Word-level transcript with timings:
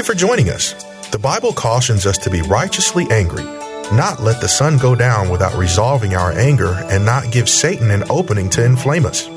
you 0.00 0.04
for 0.04 0.14
joining 0.14 0.48
us. 0.48 0.72
The 1.10 1.18
Bible 1.18 1.52
cautions 1.52 2.06
us 2.06 2.16
to 2.18 2.30
be 2.30 2.40
righteously 2.40 3.06
angry, 3.10 3.44
not 3.92 4.22
let 4.22 4.40
the 4.40 4.48
sun 4.48 4.78
go 4.78 4.94
down 4.94 5.28
without 5.28 5.58
resolving 5.58 6.14
our 6.14 6.32
anger, 6.32 6.72
and 6.90 7.04
not 7.04 7.30
give 7.30 7.50
Satan 7.50 7.90
an 7.90 8.04
opening 8.08 8.48
to 8.50 8.64
inflame 8.64 9.04
us. 9.04 9.28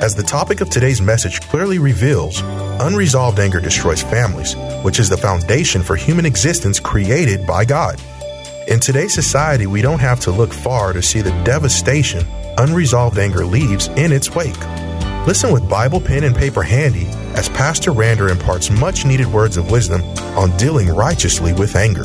As 0.00 0.14
the 0.14 0.22
topic 0.22 0.62
of 0.62 0.70
today's 0.70 1.02
message 1.02 1.42
clearly 1.42 1.78
reveals, 1.78 2.40
unresolved 2.80 3.38
anger 3.38 3.60
destroys 3.60 4.00
families, 4.00 4.54
which 4.82 4.98
is 4.98 5.10
the 5.10 5.16
foundation 5.18 5.82
for 5.82 5.94
human 5.94 6.24
existence 6.24 6.80
created 6.80 7.46
by 7.46 7.66
God. 7.66 8.00
In 8.66 8.80
today's 8.80 9.12
society, 9.12 9.66
we 9.66 9.82
don't 9.82 10.00
have 10.00 10.20
to 10.20 10.30
look 10.30 10.54
far 10.54 10.94
to 10.94 11.02
see 11.02 11.20
the 11.20 11.42
devastation 11.44 12.24
unresolved 12.56 13.18
anger 13.18 13.44
leaves 13.44 13.88
in 13.88 14.12
its 14.12 14.34
wake. 14.34 14.58
Listen 15.26 15.52
with 15.52 15.68
Bible, 15.68 16.00
pen, 16.00 16.24
and 16.24 16.34
paper 16.34 16.62
handy 16.62 17.06
as 17.34 17.48
Pastor 17.48 17.92
Rander 17.92 18.30
imparts 18.30 18.70
much 18.70 19.04
needed 19.04 19.26
words 19.26 19.56
of 19.56 19.70
wisdom 19.70 20.02
on 20.36 20.56
dealing 20.56 20.88
righteously 20.88 21.52
with 21.52 21.76
anger. 21.76 22.04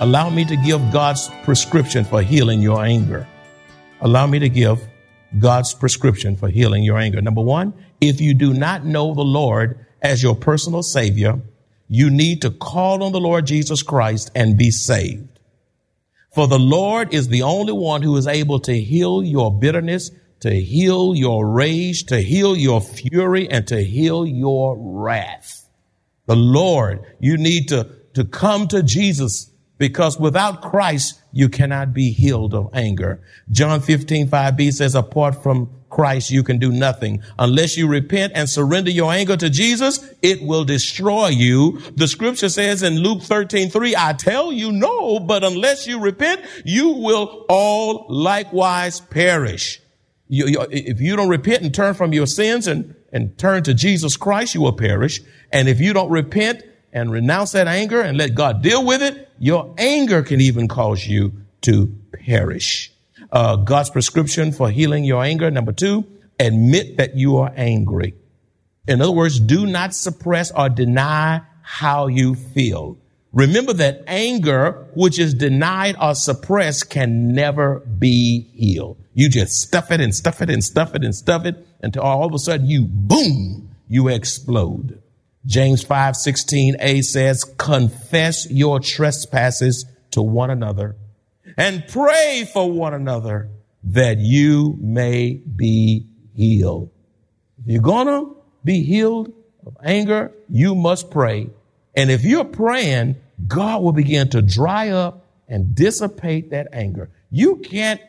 Allow 0.00 0.28
me 0.28 0.44
to 0.44 0.56
give 0.56 0.92
God's 0.92 1.30
prescription 1.42 2.04
for 2.04 2.22
healing 2.22 2.60
your 2.60 2.84
anger. 2.84 3.26
Allow 4.02 4.26
me 4.26 4.38
to 4.38 4.48
give 4.48 4.86
God's 5.38 5.72
prescription 5.74 6.36
for 6.36 6.48
healing 6.48 6.82
your 6.82 6.98
anger. 6.98 7.20
Number 7.22 7.40
one, 7.42 7.72
if 8.00 8.20
you 8.20 8.34
do 8.34 8.52
not 8.52 8.84
know 8.84 9.14
the 9.14 9.22
Lord 9.22 9.86
as 10.02 10.22
your 10.22 10.36
personal 10.36 10.82
Savior, 10.82 11.40
you 11.88 12.10
need 12.10 12.42
to 12.42 12.50
call 12.50 13.02
on 13.02 13.12
the 13.12 13.20
Lord 13.20 13.46
Jesus 13.46 13.82
Christ 13.82 14.30
and 14.34 14.58
be 14.58 14.70
saved. 14.70 15.40
For 16.34 16.46
the 16.46 16.58
Lord 16.58 17.14
is 17.14 17.28
the 17.28 17.42
only 17.42 17.72
one 17.72 18.02
who 18.02 18.16
is 18.16 18.26
able 18.26 18.60
to 18.60 18.78
heal 18.78 19.24
your 19.24 19.56
bitterness, 19.56 20.10
to 20.40 20.50
heal 20.50 21.14
your 21.14 21.48
rage, 21.48 22.04
to 22.06 22.20
heal 22.20 22.56
your 22.56 22.80
fury, 22.80 23.48
and 23.50 23.66
to 23.68 23.82
heal 23.82 24.26
your 24.26 24.76
wrath. 24.78 25.68
The 26.26 26.36
Lord, 26.36 27.04
you 27.20 27.36
need 27.36 27.68
to, 27.68 27.88
to 28.14 28.24
come 28.24 28.68
to 28.68 28.82
Jesus 28.82 29.50
because 29.78 30.18
without 30.18 30.62
Christ, 30.62 31.20
you 31.32 31.48
cannot 31.48 31.92
be 31.92 32.12
healed 32.12 32.54
of 32.54 32.70
anger. 32.72 33.20
John 33.50 33.80
15, 33.80 34.28
5b 34.28 34.72
says, 34.72 34.94
apart 34.94 35.42
from 35.42 35.70
Christ, 35.90 36.30
you 36.30 36.42
can 36.42 36.58
do 36.58 36.72
nothing. 36.72 37.22
Unless 37.38 37.76
you 37.76 37.86
repent 37.86 38.32
and 38.34 38.48
surrender 38.48 38.90
your 38.90 39.12
anger 39.12 39.36
to 39.36 39.50
Jesus, 39.50 40.12
it 40.22 40.42
will 40.42 40.64
destroy 40.64 41.28
you. 41.28 41.80
The 41.94 42.08
scripture 42.08 42.48
says 42.48 42.82
in 42.82 42.98
Luke 42.98 43.22
13, 43.22 43.70
3, 43.70 43.94
I 43.96 44.12
tell 44.14 44.50
you 44.50 44.72
no, 44.72 45.20
but 45.20 45.44
unless 45.44 45.86
you 45.86 46.00
repent, 46.00 46.42
you 46.64 46.88
will 46.88 47.44
all 47.48 48.06
likewise 48.08 49.00
perish. 49.00 49.80
You, 50.28 50.46
you, 50.46 50.66
if 50.70 51.00
you 51.00 51.16
don't 51.16 51.28
repent 51.28 51.62
and 51.62 51.72
turn 51.72 51.94
from 51.94 52.12
your 52.12 52.26
sins 52.26 52.66
and, 52.66 52.94
and 53.12 53.36
turn 53.38 53.62
to 53.64 53.74
Jesus 53.74 54.16
Christ, 54.16 54.54
you 54.54 54.60
will 54.60 54.72
perish. 54.72 55.20
And 55.52 55.68
if 55.68 55.80
you 55.80 55.92
don't 55.92 56.10
repent 56.10 56.64
and 56.92 57.10
renounce 57.10 57.52
that 57.52 57.68
anger 57.68 58.00
and 58.00 58.18
let 58.18 58.34
God 58.34 58.62
deal 58.62 58.84
with 58.84 59.02
it, 59.02 59.28
your 59.38 59.74
anger 59.78 60.22
can 60.22 60.40
even 60.40 60.66
cause 60.66 61.06
you 61.06 61.32
to 61.62 61.94
perish. 62.12 62.92
Uh, 63.30 63.56
God's 63.56 63.90
prescription 63.90 64.52
for 64.52 64.70
healing 64.70 65.04
your 65.04 65.22
anger. 65.22 65.50
Number 65.50 65.72
two, 65.72 66.04
admit 66.38 66.96
that 66.96 67.16
you 67.16 67.36
are 67.38 67.52
angry. 67.56 68.14
In 68.88 69.00
other 69.00 69.12
words, 69.12 69.40
do 69.40 69.66
not 69.66 69.94
suppress 69.94 70.50
or 70.50 70.68
deny 70.68 71.42
how 71.62 72.06
you 72.06 72.34
feel. 72.34 72.98
Remember 73.36 73.74
that 73.74 74.02
anger, 74.06 74.86
which 74.94 75.18
is 75.18 75.34
denied 75.34 75.94
or 76.00 76.14
suppressed, 76.14 76.88
can 76.88 77.34
never 77.34 77.80
be 77.80 78.48
healed. 78.54 78.96
You 79.12 79.28
just 79.28 79.60
stuff 79.60 79.90
it 79.90 80.00
and 80.00 80.14
stuff 80.14 80.40
it 80.40 80.48
and 80.48 80.64
stuff 80.64 80.94
it 80.94 81.04
and 81.04 81.14
stuff 81.14 81.44
it 81.44 81.54
until 81.82 82.00
all 82.00 82.24
of 82.24 82.32
a 82.32 82.38
sudden 82.38 82.66
you 82.66 82.86
boom, 82.88 83.76
you 83.88 84.08
explode. 84.08 85.02
James 85.44 85.82
5 85.82 86.14
16a 86.14 87.04
says, 87.04 87.44
confess 87.58 88.50
your 88.50 88.80
trespasses 88.80 89.84
to 90.12 90.22
one 90.22 90.48
another 90.48 90.96
and 91.58 91.86
pray 91.88 92.48
for 92.50 92.72
one 92.72 92.94
another 92.94 93.50
that 93.84 94.16
you 94.16 94.78
may 94.80 95.34
be 95.34 96.06
healed. 96.34 96.88
If 97.58 97.66
you're 97.66 97.82
gonna 97.82 98.30
be 98.64 98.82
healed 98.82 99.30
of 99.66 99.76
anger, 99.84 100.32
you 100.48 100.74
must 100.74 101.10
pray. 101.10 101.50
And 101.94 102.10
if 102.10 102.24
you're 102.24 102.44
praying, 102.44 103.16
God 103.46 103.82
will 103.82 103.92
begin 103.92 104.28
to 104.30 104.42
dry 104.42 104.90
up 104.90 105.24
and 105.48 105.74
dissipate 105.74 106.50
that 106.50 106.68
anger. 106.72 107.10
You 107.30 107.56
can't, 107.56 108.00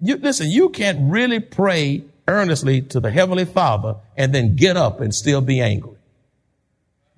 you, 0.00 0.16
listen, 0.16 0.50
you 0.50 0.70
can't 0.70 1.10
really 1.10 1.40
pray 1.40 2.04
earnestly 2.26 2.80
to 2.82 3.00
the 3.00 3.10
Heavenly 3.10 3.44
Father 3.44 3.96
and 4.16 4.34
then 4.34 4.56
get 4.56 4.76
up 4.76 5.00
and 5.00 5.14
still 5.14 5.40
be 5.40 5.60
angry. 5.60 5.96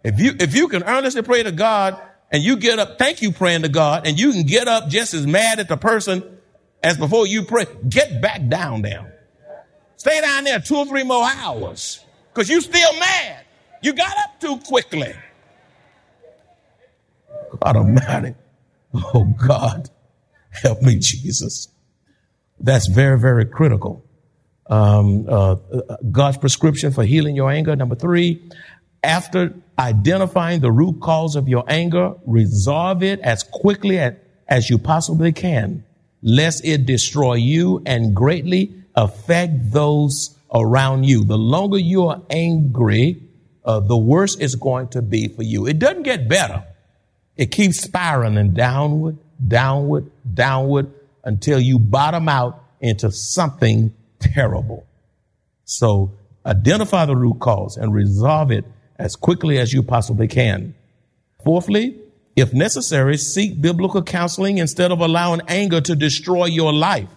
If 0.04 0.18
you, 0.18 0.34
if 0.40 0.54
you 0.54 0.68
can 0.68 0.82
earnestly 0.82 1.22
pray 1.22 1.42
to 1.42 1.52
God 1.52 2.00
and 2.30 2.42
you 2.42 2.56
get 2.56 2.78
up, 2.78 2.98
thank 2.98 3.22
you 3.22 3.30
praying 3.30 3.62
to 3.62 3.68
God 3.68 4.06
and 4.06 4.18
you 4.18 4.32
can 4.32 4.42
get 4.42 4.66
up 4.66 4.88
just 4.88 5.14
as 5.14 5.26
mad 5.26 5.60
at 5.60 5.68
the 5.68 5.76
person 5.76 6.38
as 6.82 6.98
before 6.98 7.26
you 7.26 7.44
pray, 7.44 7.66
get 7.88 8.20
back 8.20 8.48
down 8.48 8.82
there. 8.82 9.14
Stay 9.96 10.20
down 10.20 10.44
there 10.44 10.58
two 10.58 10.76
or 10.76 10.86
three 10.86 11.04
more 11.04 11.24
hours 11.24 12.04
because 12.32 12.48
you 12.48 12.60
still 12.60 12.98
mad. 12.98 13.44
You 13.82 13.92
got 13.92 14.16
up 14.18 14.40
too 14.40 14.58
quickly. 14.58 15.14
Almighty. 17.66 18.34
Oh 18.94 19.24
God, 19.46 19.88
help 20.50 20.82
me, 20.82 20.98
Jesus. 20.98 21.68
That's 22.60 22.86
very, 22.86 23.18
very 23.18 23.46
critical. 23.46 24.04
Um, 24.66 25.26
uh, 25.28 25.56
God's 26.10 26.38
prescription 26.38 26.92
for 26.92 27.04
healing 27.04 27.34
your 27.34 27.50
anger. 27.50 27.74
Number 27.74 27.94
three, 27.94 28.42
after 29.02 29.54
identifying 29.78 30.60
the 30.60 30.70
root 30.70 31.00
cause 31.00 31.36
of 31.36 31.48
your 31.48 31.64
anger, 31.66 32.14
resolve 32.26 33.02
it 33.02 33.20
as 33.20 33.42
quickly 33.42 33.98
as, 33.98 34.14
as 34.46 34.70
you 34.70 34.78
possibly 34.78 35.32
can, 35.32 35.84
lest 36.22 36.64
it 36.64 36.86
destroy 36.86 37.34
you 37.34 37.82
and 37.84 38.14
greatly 38.14 38.74
affect 38.94 39.72
those 39.72 40.36
around 40.54 41.04
you. 41.04 41.24
The 41.24 41.38
longer 41.38 41.78
you 41.78 42.06
are 42.06 42.22
angry, 42.30 43.22
uh, 43.64 43.80
the 43.80 43.96
worse 43.96 44.36
it's 44.36 44.54
going 44.54 44.88
to 44.88 45.02
be 45.02 45.28
for 45.28 45.42
you. 45.42 45.66
It 45.66 45.78
doesn't 45.78 46.02
get 46.02 46.28
better. 46.28 46.64
It 47.36 47.50
keeps 47.50 47.80
spiraling 47.80 48.52
downward, 48.52 49.18
downward, 49.46 50.10
downward 50.32 50.92
until 51.24 51.58
you 51.58 51.78
bottom 51.78 52.28
out 52.28 52.62
into 52.80 53.10
something 53.10 53.94
terrible. 54.18 54.86
So 55.64 56.12
identify 56.44 57.06
the 57.06 57.16
root 57.16 57.38
cause 57.40 57.76
and 57.76 57.94
resolve 57.94 58.50
it 58.50 58.64
as 58.98 59.16
quickly 59.16 59.58
as 59.58 59.72
you 59.72 59.82
possibly 59.82 60.28
can. 60.28 60.74
Fourthly, 61.44 61.98
if 62.36 62.52
necessary, 62.52 63.16
seek 63.16 63.60
biblical 63.60 64.02
counseling 64.02 64.58
instead 64.58 64.92
of 64.92 65.00
allowing 65.00 65.42
anger 65.48 65.80
to 65.80 65.96
destroy 65.96 66.46
your 66.46 66.72
life. 66.72 67.08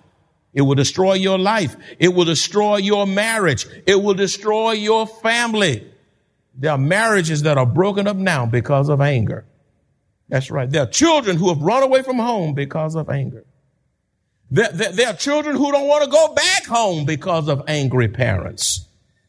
It 0.54 0.62
will 0.62 0.76
destroy 0.76 1.14
your 1.14 1.38
life. 1.38 1.76
It 2.00 2.10
will 2.10 2.26
destroy 2.26 2.78
your 2.78 3.06
marriage. 3.06 3.68
It 3.86 4.02
will 4.02 4.14
destroy 4.14 4.72
your 4.72 5.06
family. 5.06 5.86
There 6.56 6.72
are 6.72 6.78
marriages 6.78 7.42
that 7.44 7.58
are 7.58 7.66
broken 7.66 8.08
up 8.08 8.16
now 8.16 8.46
because 8.46 8.88
of 8.88 9.02
anger. 9.02 9.46
That's 10.30 10.50
right. 10.50 10.70
There 10.70 10.84
are 10.84 10.88
children 10.88 11.38
who 11.38 11.50
have 11.50 11.62
run 11.62 11.84
away 11.84 12.02
from 12.02 12.18
home 12.18 12.54
because 12.54 12.96
of 12.96 13.10
anger. 13.10 13.46
There, 14.50 14.72
there, 14.72 14.92
there, 14.92 15.08
are 15.10 15.16
children 15.16 15.56
who 15.56 15.72
don't 15.72 15.88
want 15.88 16.04
to 16.04 16.10
go 16.10 16.34
back 16.34 16.66
home 16.66 17.06
because 17.06 17.48
of 17.48 17.64
angry 17.68 18.08
parents. 18.08 18.88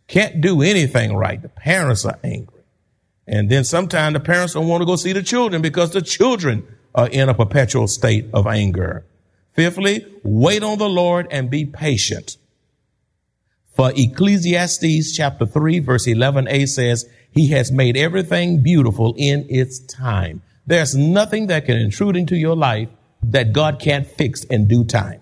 Can't 0.09 0.41
do 0.41 0.63
anything 0.63 1.17
right. 1.17 1.41
The 1.41 1.49
parents 1.49 2.05
are 2.05 2.19
angry. 2.23 2.63
And 3.27 3.51
then 3.51 3.65
sometimes 3.65 4.15
the 4.15 4.21
parents 4.21 4.55
don't 4.55 4.69
want 4.69 4.83
to 4.83 4.87
go 4.87 4.97
see 4.97 5.13
the 5.13 5.23
children 5.23 5.63
because 5.63 5.91
the 5.91 6.03
children 6.03 6.67
are 6.95 7.09
in 7.09 7.29
a 7.29 7.35
perpetual 7.35 7.89
state 7.89 8.27
of 8.33 8.47
anger. 8.47 9.05
Fifthly, 9.53 10.07
wait 10.23 10.63
on 10.63 10.79
the 10.79 10.89
Lord 10.89 11.27
and 11.31 11.51
be 11.51 11.65
patient. 11.65 12.37
For 13.75 13.93
Ecclesiastes 13.95 15.15
chapter 15.15 15.45
3 15.45 15.81
verse 15.81 16.07
11a 16.07 16.69
says, 16.69 17.07
He 17.31 17.49
has 17.49 17.73
made 17.73 17.97
everything 17.97 18.63
beautiful 18.63 19.15
in 19.19 19.47
its 19.51 19.79
time. 19.81 20.43
There's 20.67 20.95
nothing 20.95 21.47
that 21.47 21.65
can 21.65 21.77
intrude 21.77 22.17
into 22.17 22.37
your 22.37 22.57
life 22.57 22.89
that 23.23 23.53
God 23.53 23.81
can't 23.81 24.07
fix 24.07 24.45
in 24.45 24.67
due 24.67 24.85
time. 24.85 25.21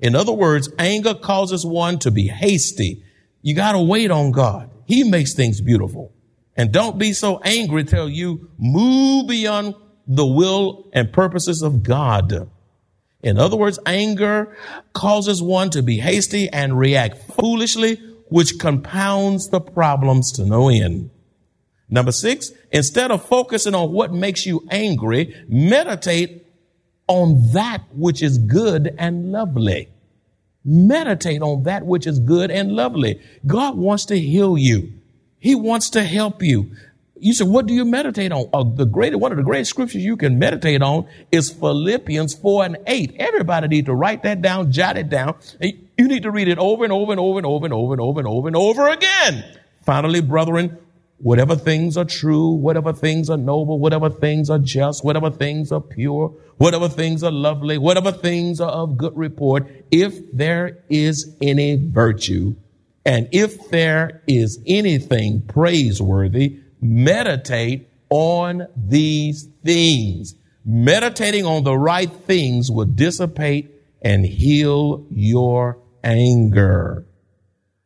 In 0.00 0.14
other 0.14 0.32
words, 0.32 0.68
anger 0.78 1.14
causes 1.14 1.66
one 1.66 1.98
to 2.00 2.10
be 2.10 2.28
hasty. 2.28 3.02
You 3.42 3.54
got 3.54 3.72
to 3.72 3.82
wait 3.82 4.10
on 4.10 4.32
God. 4.32 4.70
He 4.86 5.04
makes 5.04 5.34
things 5.34 5.60
beautiful. 5.60 6.12
And 6.56 6.72
don't 6.72 6.98
be 6.98 7.12
so 7.12 7.40
angry 7.44 7.84
till 7.84 8.08
you 8.08 8.50
move 8.58 9.28
beyond 9.28 9.74
the 10.06 10.26
will 10.26 10.88
and 10.92 11.12
purposes 11.12 11.62
of 11.62 11.82
God. 11.82 12.50
In 13.22 13.38
other 13.38 13.56
words, 13.56 13.78
anger 13.84 14.56
causes 14.92 15.42
one 15.42 15.70
to 15.70 15.82
be 15.82 15.98
hasty 15.98 16.48
and 16.48 16.78
react 16.78 17.18
foolishly, 17.32 17.96
which 18.28 18.58
compounds 18.58 19.48
the 19.48 19.60
problems 19.60 20.32
to 20.32 20.46
no 20.46 20.68
end. 20.68 21.10
Number 21.90 22.12
six, 22.12 22.50
instead 22.70 23.10
of 23.10 23.24
focusing 23.24 23.74
on 23.74 23.92
what 23.92 24.12
makes 24.12 24.44
you 24.44 24.66
angry, 24.70 25.34
meditate 25.48 26.46
on 27.06 27.52
that 27.52 27.82
which 27.94 28.22
is 28.22 28.38
good 28.38 28.94
and 28.98 29.32
lovely. 29.32 29.88
Meditate 30.64 31.40
on 31.40 31.62
that 31.62 31.86
which 31.86 32.06
is 32.06 32.18
good 32.18 32.50
and 32.50 32.72
lovely. 32.72 33.20
God 33.46 33.78
wants 33.78 34.04
to 34.06 34.18
heal 34.18 34.58
you. 34.58 34.92
He 35.38 35.54
wants 35.54 35.90
to 35.90 36.04
help 36.04 36.42
you. 36.42 36.70
You 37.20 37.32
said, 37.32 37.48
what 37.48 37.66
do 37.66 37.74
you 37.74 37.84
meditate 37.84 38.32
on? 38.32 38.48
Uh, 38.52 38.64
the 38.64 38.84
great, 38.84 39.18
one 39.18 39.32
of 39.32 39.38
the 39.38 39.44
great 39.44 39.66
scriptures 39.66 40.04
you 40.04 40.16
can 40.16 40.38
meditate 40.38 40.82
on 40.82 41.08
is 41.32 41.50
Philippians 41.50 42.34
4 42.34 42.64
and 42.64 42.76
8. 42.86 43.16
Everybody 43.18 43.68
need 43.68 43.86
to 43.86 43.94
write 43.94 44.22
that 44.22 44.42
down, 44.42 44.70
jot 44.70 44.96
it 44.96 45.08
down. 45.08 45.36
You 45.60 46.06
need 46.06 46.22
to 46.24 46.30
read 46.30 46.48
it 46.48 46.58
over 46.58 46.84
and 46.84 46.92
over 46.92 47.10
and 47.10 47.20
over 47.20 47.38
and 47.38 47.46
over 47.46 47.64
and 47.64 47.74
over 47.74 47.92
and 47.94 48.00
over 48.00 48.18
and 48.20 48.28
over 48.28 48.48
and 48.48 48.56
over 48.56 48.88
again. 48.88 49.44
Finally, 49.84 50.20
brethren, 50.20 50.76
whatever 51.18 51.56
things 51.56 51.96
are 51.96 52.04
true, 52.04 52.50
whatever 52.50 52.92
things 52.92 53.28
are 53.28 53.36
noble, 53.36 53.78
whatever 53.78 54.08
things 54.08 54.48
are 54.50 54.58
just, 54.58 55.04
whatever 55.04 55.30
things 55.30 55.72
are 55.72 55.80
pure, 55.80 56.28
whatever 56.56 56.88
things 56.88 57.22
are 57.22 57.32
lovely, 57.32 57.78
whatever 57.78 58.12
things 58.12 58.60
are 58.60 58.70
of 58.70 58.96
good 58.96 59.16
report, 59.16 59.66
if 59.90 60.32
there 60.32 60.78
is 60.88 61.36
any 61.42 61.76
virtue, 61.76 62.54
and 63.04 63.28
if 63.32 63.68
there 63.70 64.22
is 64.26 64.62
anything 64.66 65.42
praiseworthy, 65.42 66.60
meditate 66.80 67.88
on 68.10 68.66
these 68.76 69.48
things. 69.64 70.34
Meditating 70.64 71.46
on 71.46 71.64
the 71.64 71.76
right 71.76 72.12
things 72.12 72.70
will 72.70 72.84
dissipate 72.84 73.70
and 74.02 74.24
heal 74.24 75.06
your 75.10 75.78
anger. 76.04 77.06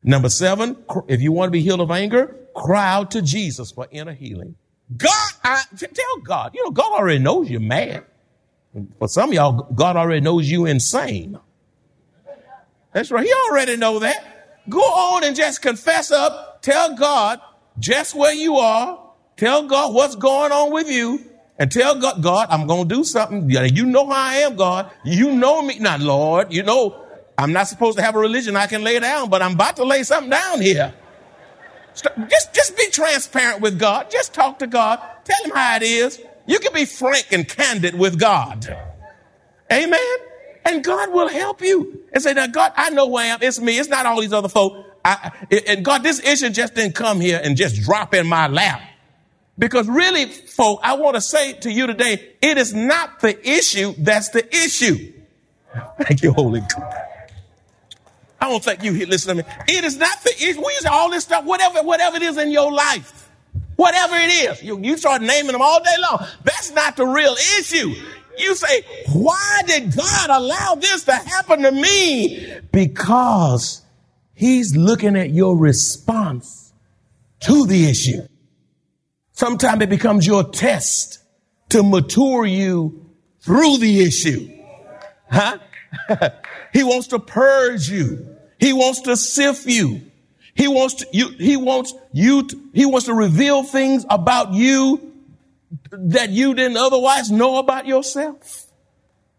Number 0.02 0.28
seven, 0.28 0.76
if 1.06 1.20
you 1.20 1.30
want 1.30 1.48
to 1.48 1.52
be 1.52 1.60
healed 1.60 1.80
of 1.80 1.90
anger, 1.90 2.36
cry 2.54 2.92
out 2.92 3.10
to 3.12 3.22
Jesus 3.22 3.70
for 3.70 3.86
inner 3.90 4.12
healing. 4.12 4.56
God, 4.96 5.32
I, 5.42 5.62
tell 5.76 6.16
God, 6.24 6.54
you 6.54 6.64
know, 6.64 6.70
God 6.70 6.92
already 6.92 7.18
knows 7.18 7.50
you're 7.50 7.60
mad. 7.60 8.04
For 8.98 9.08
some 9.08 9.30
of 9.30 9.34
y'all, 9.34 9.68
God 9.74 9.96
already 9.96 10.20
knows 10.20 10.50
you 10.50 10.66
insane. 10.66 11.38
That's 12.92 13.10
right. 13.10 13.24
He 13.24 13.32
already 13.48 13.76
know 13.76 13.98
that. 14.00 14.60
Go 14.68 14.80
on 14.80 15.24
and 15.24 15.34
just 15.34 15.62
confess 15.62 16.10
up. 16.10 16.62
Tell 16.62 16.94
God 16.96 17.40
just 17.78 18.14
where 18.14 18.34
you 18.34 18.56
are. 18.56 18.98
Tell 19.36 19.66
God 19.66 19.94
what's 19.94 20.14
going 20.16 20.52
on 20.52 20.72
with 20.72 20.90
you. 20.90 21.28
And 21.58 21.70
tell 21.70 21.98
God, 21.98 22.22
God, 22.22 22.48
I'm 22.50 22.66
going 22.66 22.88
to 22.88 22.94
do 22.94 23.04
something. 23.04 23.48
You 23.50 23.86
know 23.86 24.06
how 24.06 24.12
I 24.12 24.34
am, 24.36 24.56
God. 24.56 24.90
You 25.04 25.32
know 25.32 25.62
me. 25.62 25.78
Not, 25.78 26.00
Lord, 26.00 26.52
you 26.52 26.62
know, 26.62 27.04
I'm 27.36 27.52
not 27.52 27.68
supposed 27.68 27.98
to 27.98 28.02
have 28.02 28.14
a 28.14 28.18
religion 28.18 28.56
I 28.56 28.66
can 28.66 28.82
lay 28.82 28.98
down, 28.98 29.28
but 29.28 29.42
I'm 29.42 29.52
about 29.52 29.76
to 29.76 29.84
lay 29.84 30.02
something 30.02 30.30
down 30.30 30.60
here. 30.60 30.94
Just, 31.94 32.54
just 32.54 32.76
be 32.76 32.88
transparent 32.90 33.60
with 33.60 33.78
God. 33.78 34.10
Just 34.10 34.34
talk 34.34 34.58
to 34.60 34.66
God. 34.66 35.00
Tell 35.24 35.44
him 35.44 35.52
how 35.54 35.76
it 35.76 35.82
is. 35.82 36.20
You 36.46 36.58
can 36.58 36.72
be 36.72 36.84
frank 36.84 37.26
and 37.30 37.48
candid 37.48 37.98
with 37.98 38.18
God. 38.18 38.66
Amen. 39.70 40.16
And 40.64 40.84
God 40.84 41.12
will 41.12 41.28
help 41.28 41.60
you 41.60 42.04
and 42.12 42.22
say, 42.22 42.34
now 42.34 42.46
God, 42.46 42.72
I 42.76 42.90
know 42.90 43.08
who 43.08 43.16
I 43.16 43.26
am. 43.26 43.38
It's 43.42 43.60
me. 43.60 43.78
It's 43.78 43.88
not 43.88 44.06
all 44.06 44.20
these 44.20 44.32
other 44.32 44.48
folk. 44.48 44.86
I, 45.04 45.32
and 45.66 45.84
God, 45.84 46.02
this 46.02 46.20
issue 46.20 46.50
just 46.50 46.74
didn't 46.74 46.94
come 46.94 47.20
here 47.20 47.40
and 47.42 47.56
just 47.56 47.82
drop 47.82 48.14
in 48.14 48.26
my 48.26 48.46
lap. 48.46 48.80
Because 49.58 49.88
really, 49.88 50.26
folk, 50.26 50.80
I 50.82 50.94
want 50.94 51.16
to 51.16 51.20
say 51.20 51.54
to 51.54 51.70
you 51.70 51.86
today, 51.86 52.32
it 52.40 52.58
is 52.58 52.72
not 52.72 53.20
the 53.20 53.48
issue 53.48 53.94
that's 53.98 54.30
the 54.30 54.46
issue. 54.54 55.12
Thank 56.00 56.22
you, 56.22 56.32
Holy 56.32 56.60
God. 56.60 57.11
I 58.42 58.48
don't 58.48 58.62
think 58.62 58.82
you 58.82 59.06
listen 59.06 59.36
to 59.36 59.42
me. 59.44 59.48
It 59.68 59.84
is 59.84 59.96
not 59.96 60.20
the 60.24 60.30
issue. 60.30 60.58
We 60.58 60.72
use 60.72 60.84
all 60.84 61.08
this 61.10 61.22
stuff, 61.22 61.44
whatever, 61.44 61.80
whatever 61.84 62.16
it 62.16 62.22
is 62.22 62.36
in 62.38 62.50
your 62.50 62.72
life. 62.72 63.30
Whatever 63.76 64.16
it 64.16 64.30
is. 64.30 64.62
You, 64.64 64.80
you 64.80 64.96
start 64.96 65.22
naming 65.22 65.52
them 65.52 65.62
all 65.62 65.80
day 65.80 65.94
long. 66.10 66.26
That's 66.42 66.72
not 66.72 66.96
the 66.96 67.06
real 67.06 67.34
issue. 67.60 67.94
You 68.36 68.56
say, 68.56 68.84
why 69.12 69.62
did 69.66 69.96
God 69.96 70.30
allow 70.30 70.74
this 70.74 71.04
to 71.04 71.12
happen 71.12 71.62
to 71.62 71.70
me? 71.70 72.52
Because 72.72 73.82
he's 74.34 74.76
looking 74.76 75.14
at 75.14 75.30
your 75.30 75.56
response 75.56 76.72
to 77.42 77.64
the 77.64 77.88
issue. 77.88 78.22
Sometimes 79.30 79.82
it 79.82 79.88
becomes 79.88 80.26
your 80.26 80.50
test 80.50 81.20
to 81.68 81.84
mature 81.84 82.44
you 82.44 83.08
through 83.38 83.78
the 83.78 84.02
issue. 84.02 84.50
Huh? 85.30 85.58
he 86.72 86.82
wants 86.82 87.06
to 87.08 87.20
purge 87.20 87.88
you. 87.88 88.31
He 88.62 88.72
wants 88.72 89.00
to 89.00 89.16
sift 89.16 89.66
you. 89.66 90.02
He 90.54 90.68
wants 90.68 90.94
to, 90.94 91.06
you, 91.12 91.30
he 91.30 91.56
wants 91.56 91.94
you, 92.12 92.46
to, 92.46 92.60
he 92.72 92.86
wants 92.86 93.06
to 93.06 93.12
reveal 93.12 93.64
things 93.64 94.06
about 94.08 94.52
you 94.52 95.12
that 95.90 96.30
you 96.30 96.54
didn't 96.54 96.76
otherwise 96.76 97.28
know 97.28 97.56
about 97.56 97.86
yourself. 97.86 98.66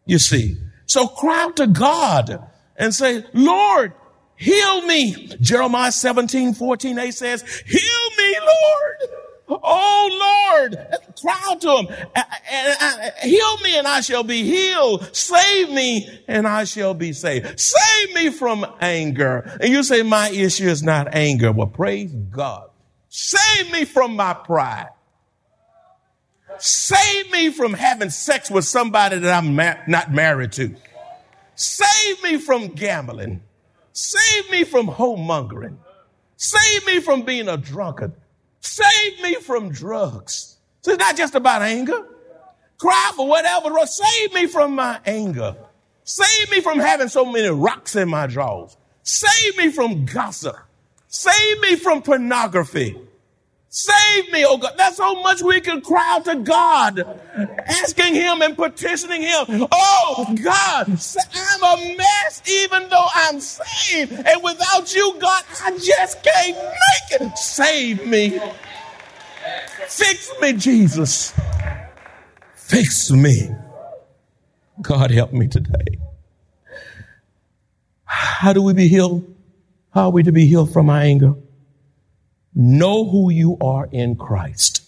You 0.05 0.19
see. 0.19 0.57
So 0.87 1.07
cry 1.07 1.43
out 1.43 1.55
to 1.55 1.67
God 1.67 2.45
and 2.75 2.93
say, 2.93 3.23
Lord, 3.31 3.93
heal 4.35 4.85
me. 4.85 5.29
Jeremiah 5.39 5.93
17, 5.93 6.53
14, 6.53 6.99
8 6.99 7.11
says, 7.11 7.43
heal 7.65 8.09
me, 8.17 8.35
Lord. 8.41 9.12
Oh 9.61 10.59
Lord, 10.61 10.77
cry 11.21 11.55
to 11.59 11.77
him. 11.77 11.87
Heal 13.21 13.57
me 13.63 13.77
and 13.77 13.87
I 13.87 14.01
shall 14.01 14.23
be 14.23 14.43
healed. 14.43 15.15
Save 15.15 15.69
me 15.69 16.21
and 16.27 16.47
I 16.47 16.63
shall 16.63 16.93
be 16.93 17.13
saved. 17.13 17.59
Save 17.59 18.13
me 18.15 18.29
from 18.29 18.65
anger. 18.79 19.57
And 19.59 19.71
you 19.71 19.83
say, 19.83 20.01
my 20.03 20.29
issue 20.29 20.67
is 20.67 20.83
not 20.83 21.13
anger. 21.13 21.51
Well, 21.51 21.67
praise 21.67 22.13
God. 22.13 22.69
Save 23.09 23.71
me 23.71 23.85
from 23.85 24.15
my 24.15 24.33
pride. 24.33 24.89
Save 26.57 27.31
me 27.31 27.51
from 27.51 27.73
having 27.73 28.09
sex 28.09 28.49
with 28.49 28.65
somebody 28.65 29.19
that 29.19 29.33
I'm 29.33 29.55
ma- 29.55 29.75
not 29.87 30.13
married 30.13 30.51
to. 30.53 30.75
Save 31.55 32.23
me 32.23 32.37
from 32.37 32.69
gambling. 32.69 33.41
Save 33.91 34.49
me 34.49 34.63
from 34.63 34.87
homongering. 34.87 35.77
Save 36.35 36.85
me 36.85 36.99
from 36.99 37.23
being 37.23 37.47
a 37.47 37.57
drunkard. 37.57 38.13
Save 38.63 39.21
me 39.21 39.35
from 39.35 39.71
drugs. 39.71 40.57
So 40.81 40.93
it's 40.93 40.99
not 40.99 41.17
just 41.17 41.35
about 41.35 41.61
anger. 41.61 42.07
Cry 42.77 43.11
for 43.15 43.27
whatever. 43.27 43.69
Save 43.85 44.33
me 44.33 44.47
from 44.47 44.75
my 44.75 44.99
anger. 45.05 45.55
Save 46.05 46.49
me 46.49 46.61
from 46.61 46.79
having 46.79 47.09
so 47.09 47.25
many 47.25 47.49
rocks 47.49 47.95
in 47.95 48.09
my 48.09 48.25
drawers. 48.25 48.75
Save 49.03 49.57
me 49.57 49.69
from 49.69 50.05
gossip. 50.05 50.55
Save 51.07 51.59
me 51.59 51.75
from 51.75 52.01
pornography. 52.01 52.97
Save 53.75 54.31
me, 54.31 54.45
oh 54.45 54.57
God. 54.57 54.73
That's 54.77 54.99
how 54.99 55.19
much 55.23 55.41
we 55.41 55.59
can 55.59 55.81
cry 55.81 56.13
out 56.13 56.25
to 56.25 56.35
God, 56.35 56.99
asking 57.65 58.13
Him 58.13 58.43
and 58.43 58.55
petitioning 58.55 59.23
Him. 59.23 59.67
Oh 59.71 60.35
God, 60.43 60.89
I'm 60.89 61.63
a 61.63 61.97
mess 61.97 62.43
even 62.47 62.87
though 62.89 63.07
I'm 63.15 63.39
saved. 63.39 64.11
And 64.11 64.43
without 64.43 64.93
you, 64.93 65.15
God, 65.17 65.43
I 65.63 65.71
just 65.71 66.23
can't 66.23 66.55
make 66.55 67.21
it. 67.21 67.35
Save 67.35 68.05
me. 68.05 68.39
Fix 69.87 70.31
me, 70.39 70.53
Jesus. 70.53 71.33
Fix 72.53 73.09
me. 73.09 73.49
God, 74.83 75.09
help 75.09 75.33
me 75.33 75.47
today. 75.47 75.97
How 78.05 78.53
do 78.53 78.61
we 78.61 78.73
be 78.73 78.87
healed? 78.87 79.35
How 79.95 80.03
are 80.03 80.11
we 80.11 80.21
to 80.21 80.31
be 80.31 80.45
healed 80.45 80.71
from 80.71 80.91
our 80.91 80.99
anger? 80.99 81.33
Know 82.55 83.05
who 83.09 83.31
you 83.31 83.57
are 83.61 83.89
in 83.91 84.15
Christ. 84.15 84.81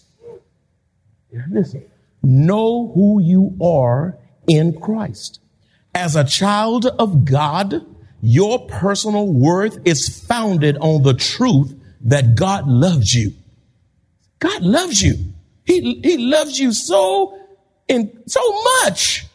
Listen, 1.50 1.84
know 2.22 2.92
who 2.94 3.20
you 3.20 3.56
are 3.62 4.16
in 4.46 4.80
Christ. 4.80 5.40
As 5.94 6.16
a 6.16 6.24
child 6.24 6.86
of 6.86 7.24
God, 7.24 7.84
your 8.22 8.66
personal 8.66 9.32
worth 9.32 9.78
is 9.84 10.08
founded 10.08 10.76
on 10.78 11.02
the 11.02 11.14
truth 11.14 11.74
that 12.02 12.34
God 12.34 12.66
loves 12.66 13.14
you. 13.14 13.32
God 14.38 14.62
loves 14.62 15.02
you. 15.02 15.16
He, 15.64 16.00
he 16.02 16.18
loves 16.18 16.58
you 16.58 16.72
so 16.72 17.38
in 17.88 18.22
so 18.26 18.62
much. 18.82 19.26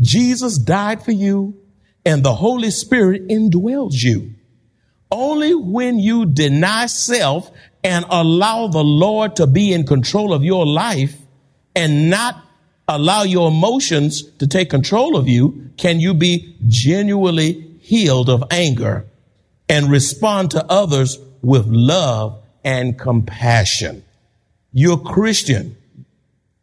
Jesus 0.00 0.58
died 0.58 1.04
for 1.04 1.12
you 1.12 1.56
and 2.04 2.22
the 2.22 2.34
Holy 2.34 2.70
Spirit 2.70 3.28
indwells 3.28 4.02
you. 4.02 4.34
Only 5.10 5.54
when 5.54 5.98
you 5.98 6.26
deny 6.26 6.86
self 6.86 7.50
and 7.84 8.04
allow 8.08 8.68
the 8.68 8.82
Lord 8.82 9.36
to 9.36 9.46
be 9.46 9.72
in 9.72 9.86
control 9.86 10.32
of 10.32 10.42
your 10.42 10.66
life 10.66 11.16
and 11.74 12.10
not 12.10 12.42
allow 12.88 13.22
your 13.22 13.48
emotions 13.48 14.22
to 14.38 14.46
take 14.46 14.70
control 14.70 15.16
of 15.16 15.28
you, 15.28 15.70
can 15.76 16.00
you 16.00 16.14
be 16.14 16.56
genuinely 16.66 17.78
healed 17.80 18.28
of 18.28 18.42
anger 18.50 19.06
and 19.68 19.90
respond 19.90 20.52
to 20.52 20.64
others 20.66 21.18
with 21.42 21.66
love 21.66 22.42
and 22.64 22.98
compassion. 22.98 24.04
You're 24.72 24.98
Christian. 24.98 25.76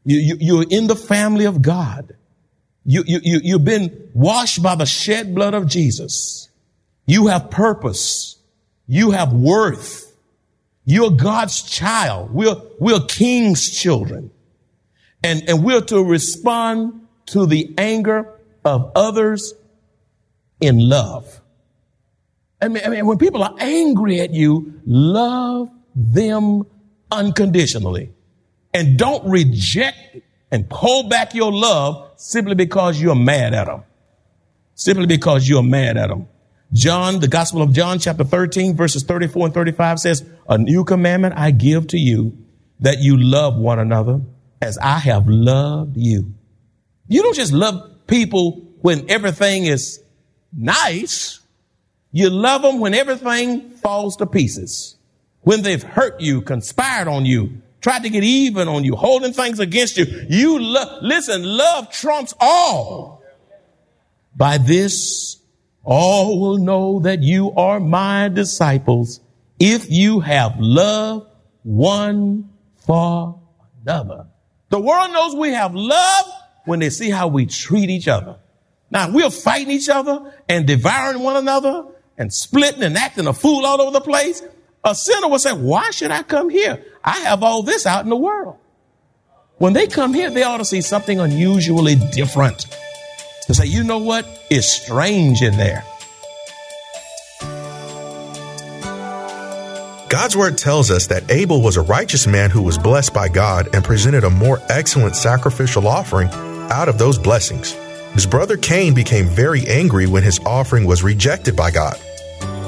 You, 0.03 0.35
you, 0.39 0.59
are 0.59 0.65
in 0.69 0.87
the 0.87 0.97
family 0.97 1.45
of 1.45 1.61
God. 1.61 2.13
You, 2.83 3.03
you, 3.07 3.19
you, 3.23 3.39
you've 3.41 3.63
been 3.63 4.09
washed 4.13 4.61
by 4.61 4.75
the 4.75 4.85
shed 4.85 5.33
blood 5.33 5.53
of 5.53 5.67
Jesus. 5.67 6.49
You 7.05 7.27
have 7.27 7.49
purpose. 7.49 8.37
You 8.87 9.11
have 9.11 9.33
worth. 9.33 10.15
You're 10.85 11.11
God's 11.11 11.61
child. 11.61 12.31
We're, 12.31 12.55
we're 12.79 12.99
King's 13.01 13.69
children. 13.69 14.31
And, 15.23 15.47
and 15.49 15.63
we're 15.63 15.81
to 15.81 16.03
respond 16.03 17.07
to 17.27 17.45
the 17.45 17.73
anger 17.77 18.39
of 18.65 18.91
others 18.95 19.53
in 20.59 20.77
love. 20.77 21.41
I 22.61 22.67
mean, 22.67 22.83
I 22.85 22.89
mean, 22.89 23.05
when 23.05 23.17
people 23.17 23.43
are 23.43 23.55
angry 23.59 24.21
at 24.21 24.33
you, 24.33 24.81
love 24.85 25.69
them 25.95 26.63
unconditionally. 27.11 28.11
And 28.73 28.97
don't 28.97 29.29
reject 29.29 30.17
and 30.51 30.69
pull 30.69 31.09
back 31.09 31.33
your 31.33 31.51
love 31.51 32.11
simply 32.15 32.55
because 32.55 33.01
you're 33.01 33.15
mad 33.15 33.53
at 33.53 33.67
them. 33.67 33.83
Simply 34.75 35.05
because 35.05 35.47
you're 35.47 35.63
mad 35.63 35.97
at 35.97 36.09
them. 36.09 36.27
John, 36.73 37.19
the 37.19 37.27
Gospel 37.27 37.61
of 37.61 37.71
John, 37.71 37.99
chapter 37.99 38.23
13, 38.23 38.75
verses 38.75 39.03
34 39.03 39.45
and 39.45 39.53
35 39.53 39.99
says, 39.99 40.25
A 40.49 40.57
new 40.57 40.83
commandment 40.83 41.35
I 41.37 41.51
give 41.51 41.87
to 41.87 41.97
you, 41.97 42.35
that 42.79 42.99
you 42.99 43.15
love 43.15 43.55
one 43.55 43.77
another 43.79 44.21
as 44.61 44.77
I 44.79 44.97
have 44.97 45.27
loved 45.27 45.95
you. 45.95 46.33
You 47.07 47.21
don't 47.21 47.35
just 47.35 47.53
love 47.53 48.07
people 48.07 48.67
when 48.81 49.09
everything 49.09 49.65
is 49.65 50.01
nice. 50.51 51.39
You 52.11 52.29
love 52.29 52.63
them 52.63 52.79
when 52.79 52.93
everything 52.93 53.69
falls 53.69 54.17
to 54.17 54.25
pieces. 54.25 54.95
When 55.41 55.61
they've 55.61 55.83
hurt 55.83 56.21
you, 56.21 56.41
conspired 56.41 57.07
on 57.07 57.25
you, 57.25 57.61
tried 57.81 58.03
to 58.03 58.09
get 58.09 58.23
even 58.23 58.67
on 58.67 58.83
you, 58.83 58.95
holding 58.95 59.33
things 59.33 59.59
against 59.59 59.97
you. 59.97 60.05
You 60.27 60.59
love, 60.59 61.03
listen, 61.03 61.43
love 61.43 61.91
trumps 61.91 62.33
all. 62.39 63.21
By 64.35 64.57
this, 64.57 65.37
all 65.83 66.39
will 66.39 66.57
know 66.57 66.99
that 66.99 67.21
you 67.21 67.51
are 67.51 67.79
my 67.79 68.29
disciples 68.29 69.19
if 69.59 69.89
you 69.89 70.21
have 70.21 70.55
love 70.59 71.27
one 71.63 72.49
for 72.85 73.39
another. 73.81 74.27
The 74.69 74.79
world 74.79 75.11
knows 75.11 75.35
we 75.35 75.51
have 75.51 75.75
love 75.75 76.25
when 76.65 76.79
they 76.79 76.89
see 76.89 77.09
how 77.09 77.27
we 77.27 77.45
treat 77.45 77.89
each 77.89 78.07
other. 78.07 78.37
Now 78.89 79.11
we're 79.11 79.29
fighting 79.29 79.71
each 79.71 79.89
other 79.89 80.33
and 80.47 80.65
devouring 80.65 81.21
one 81.21 81.35
another 81.35 81.85
and 82.17 82.33
splitting 82.33 82.83
and 82.83 82.97
acting 82.97 83.27
a 83.27 83.33
fool 83.33 83.65
all 83.65 83.81
over 83.81 83.91
the 83.91 84.01
place. 84.01 84.41
A 84.83 84.93
sinner 84.93 85.27
will 85.27 85.39
say, 85.39 85.53
why 85.53 85.91
should 85.91 86.11
I 86.11 86.23
come 86.23 86.49
here? 86.49 86.83
I 87.03 87.19
have 87.21 87.43
all 87.43 87.63
this 87.63 87.85
out 87.85 88.03
in 88.03 88.09
the 88.09 88.15
world. 88.15 88.57
When 89.57 89.73
they 89.73 89.87
come 89.87 90.13
here, 90.13 90.29
they 90.29 90.43
ought 90.43 90.57
to 90.57 90.65
see 90.65 90.81
something 90.81 91.19
unusually 91.19 91.95
different. 91.95 92.65
To 93.47 93.53
say, 93.53 93.65
you 93.65 93.83
know 93.83 93.97
what? 93.97 94.25
It's 94.49 94.67
strange 94.67 95.41
in 95.41 95.57
there. 95.57 95.83
God's 100.09 100.37
word 100.37 100.57
tells 100.57 100.91
us 100.91 101.07
that 101.07 101.29
Abel 101.31 101.61
was 101.61 101.75
a 101.75 101.81
righteous 101.81 102.27
man 102.27 102.51
who 102.51 102.61
was 102.61 102.77
blessed 102.77 103.13
by 103.13 103.27
God 103.29 103.73
and 103.73 103.83
presented 103.83 104.23
a 104.23 104.29
more 104.29 104.61
excellent 104.69 105.15
sacrificial 105.15 105.87
offering 105.87 106.29
out 106.71 106.87
of 106.87 106.97
those 106.97 107.17
blessings. 107.17 107.73
His 108.13 108.27
brother 108.27 108.55
Cain 108.55 108.93
became 108.93 109.25
very 109.25 109.67
angry 109.67 110.05
when 110.05 110.21
his 110.21 110.39
offering 110.45 110.85
was 110.85 111.01
rejected 111.01 111.55
by 111.55 111.71
God. 111.71 111.99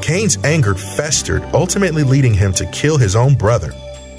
Cain's 0.01 0.43
anger 0.43 0.73
festered, 0.73 1.43
ultimately 1.53 2.03
leading 2.03 2.33
him 2.33 2.51
to 2.53 2.65
kill 2.71 2.97
his 2.97 3.15
own 3.15 3.35
brother. 3.35 3.71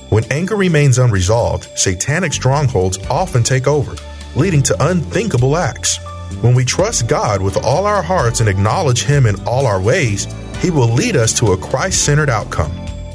When 0.08 0.24
anger 0.32 0.54
remains 0.54 0.98
unresolved, 0.98 1.76
satanic 1.76 2.32
strongholds 2.32 2.98
often 3.08 3.42
take 3.42 3.66
over, 3.66 3.96
leading 4.36 4.62
to 4.62 4.88
unthinkable 4.88 5.56
acts. 5.56 5.98
When 6.40 6.54
we 6.54 6.64
trust 6.64 7.08
God 7.08 7.42
with 7.42 7.56
all 7.56 7.86
our 7.86 8.02
hearts 8.02 8.40
and 8.40 8.48
acknowledge 8.48 9.02
Him 9.02 9.26
in 9.26 9.36
all 9.46 9.66
our 9.66 9.80
ways, 9.80 10.26
He 10.60 10.70
will 10.70 10.88
lead 10.88 11.16
us 11.16 11.32
to 11.38 11.52
a 11.52 11.56
Christ 11.56 12.04
centered 12.04 12.30
outcome. 12.30 12.72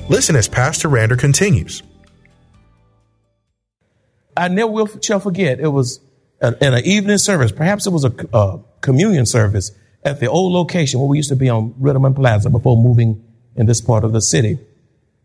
Listen 0.09 0.35
as 0.35 0.47
Pastor 0.47 0.89
Rander 0.89 1.17
continues. 1.17 1.83
I 4.35 4.47
never 4.47 4.71
will 4.71 4.89
shall 5.01 5.19
forget. 5.19 5.59
It 5.59 5.67
was 5.67 5.99
in 6.41 6.55
an 6.59 6.83
evening 6.85 7.17
service. 7.17 7.51
Perhaps 7.51 7.85
it 7.85 7.91
was 7.91 8.05
a, 8.05 8.59
communion 8.81 9.27
service 9.27 9.71
at 10.03 10.19
the 10.19 10.25
old 10.25 10.51
location 10.51 10.99
where 10.99 11.07
we 11.07 11.17
used 11.17 11.29
to 11.29 11.35
be 11.35 11.47
on 11.47 11.71
Ritterman 11.73 12.15
Plaza 12.15 12.49
before 12.49 12.75
moving 12.75 13.23
in 13.55 13.67
this 13.67 13.79
part 13.79 14.03
of 14.03 14.11
the 14.11 14.21
city. 14.21 14.57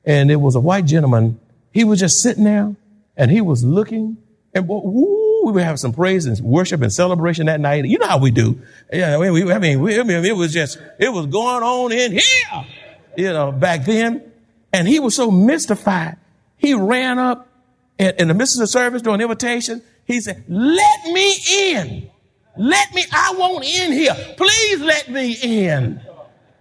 And 0.05 0.31
it 0.31 0.37
was 0.37 0.55
a 0.55 0.61
white 0.61 0.85
gentleman. 0.85 1.41
He 1.73 1.85
was 1.85 2.01
just 2.01 2.21
sitting 2.21 2.45
there 2.45 2.77
and 3.17 3.31
he 3.31 3.41
was 3.41 3.65
looking 3.65 4.19
and 4.53 4.69
we 5.53 5.61
were 5.61 5.65
having 5.65 5.77
some 5.77 5.93
praise 5.93 6.27
and 6.27 6.39
worship 6.41 6.83
and 6.83 6.93
celebration 6.93 7.47
that 7.47 7.61
night. 7.61 7.85
You 7.85 7.99
know 7.99 8.07
how 8.07 8.19
we 8.19 8.31
do. 8.31 8.61
Yeah, 8.93 9.19
we, 9.19 9.53
I 9.53 9.59
mean, 9.59 9.81
we, 9.81 9.99
I 9.99 10.03
mean, 10.03 10.25
it 10.25 10.37
was 10.37 10.53
just, 10.53 10.79
it 10.99 11.13
was 11.13 11.27
going 11.27 11.63
on 11.63 11.93
in 11.93 12.13
here, 12.13 12.67
you 13.17 13.33
know, 13.33 13.53
back 13.53 13.85
then. 13.85 14.33
And 14.73 14.87
he 14.87 15.01
was 15.01 15.15
so 15.15 15.31
mystified. 15.31 16.17
He 16.57 16.75
ran 16.75 17.19
up 17.19 17.49
in 17.99 18.29
the 18.29 18.35
midst 18.35 18.57
of 18.57 18.61
the 18.61 18.67
service 18.67 19.03
during 19.03 19.21
invitation 19.21 19.83
he 20.07 20.21
said, 20.21 20.45
let 20.49 21.05
me 21.07 21.35
in. 21.51 22.11
Let 22.57 22.95
me, 22.95 23.05
I 23.13 23.35
want 23.37 23.65
in 23.65 23.93
here. 23.93 24.15
Please 24.37 24.81
let 24.81 25.11
me 25.11 25.33
in. 25.43 26.01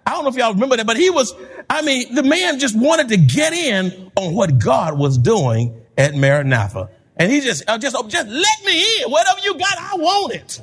I 0.06 0.12
don't 0.12 0.24
know 0.24 0.30
if 0.30 0.36
y'all 0.36 0.54
remember 0.54 0.75
that, 0.77 0.86
but 0.86 0.98
he 0.98 1.10
was, 1.10 1.34
I 1.70 1.82
mean, 1.84 2.13
the 2.13 2.24
man 2.24 2.60
just 2.60 2.77
wanted 2.77 3.10
to 3.10 3.18
get 3.18 3.54
in 3.54 4.12
on 4.15 4.34
what 4.34 4.60
God 4.60 4.98
was 4.98 5.18
doing 5.18 5.80
at 5.98 6.15
Maranatha. 6.15 6.89
And 7.17 7.31
he 7.31 7.41
just, 7.41 7.63
uh, 7.67 7.77
just, 7.77 7.95
just 8.10 8.27
let 8.27 8.65
me 8.65 9.01
in. 9.01 9.12
Whatever 9.12 9.39
you 9.43 9.57
got, 9.57 9.77
I 9.77 9.95
want 9.95 10.34
it. 10.34 10.62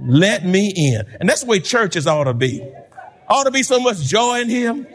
Let 0.00 0.44
me 0.44 0.70
in. 0.70 1.02
And 1.20 1.28
that's 1.28 1.42
the 1.42 1.46
way 1.46 1.60
churches 1.60 2.06
ought 2.06 2.24
to 2.24 2.34
be. 2.34 2.66
Ought 3.28 3.44
to 3.44 3.50
be 3.50 3.62
so 3.62 3.78
much 3.80 3.98
joy 3.98 4.40
in 4.40 4.48
him 4.48 4.86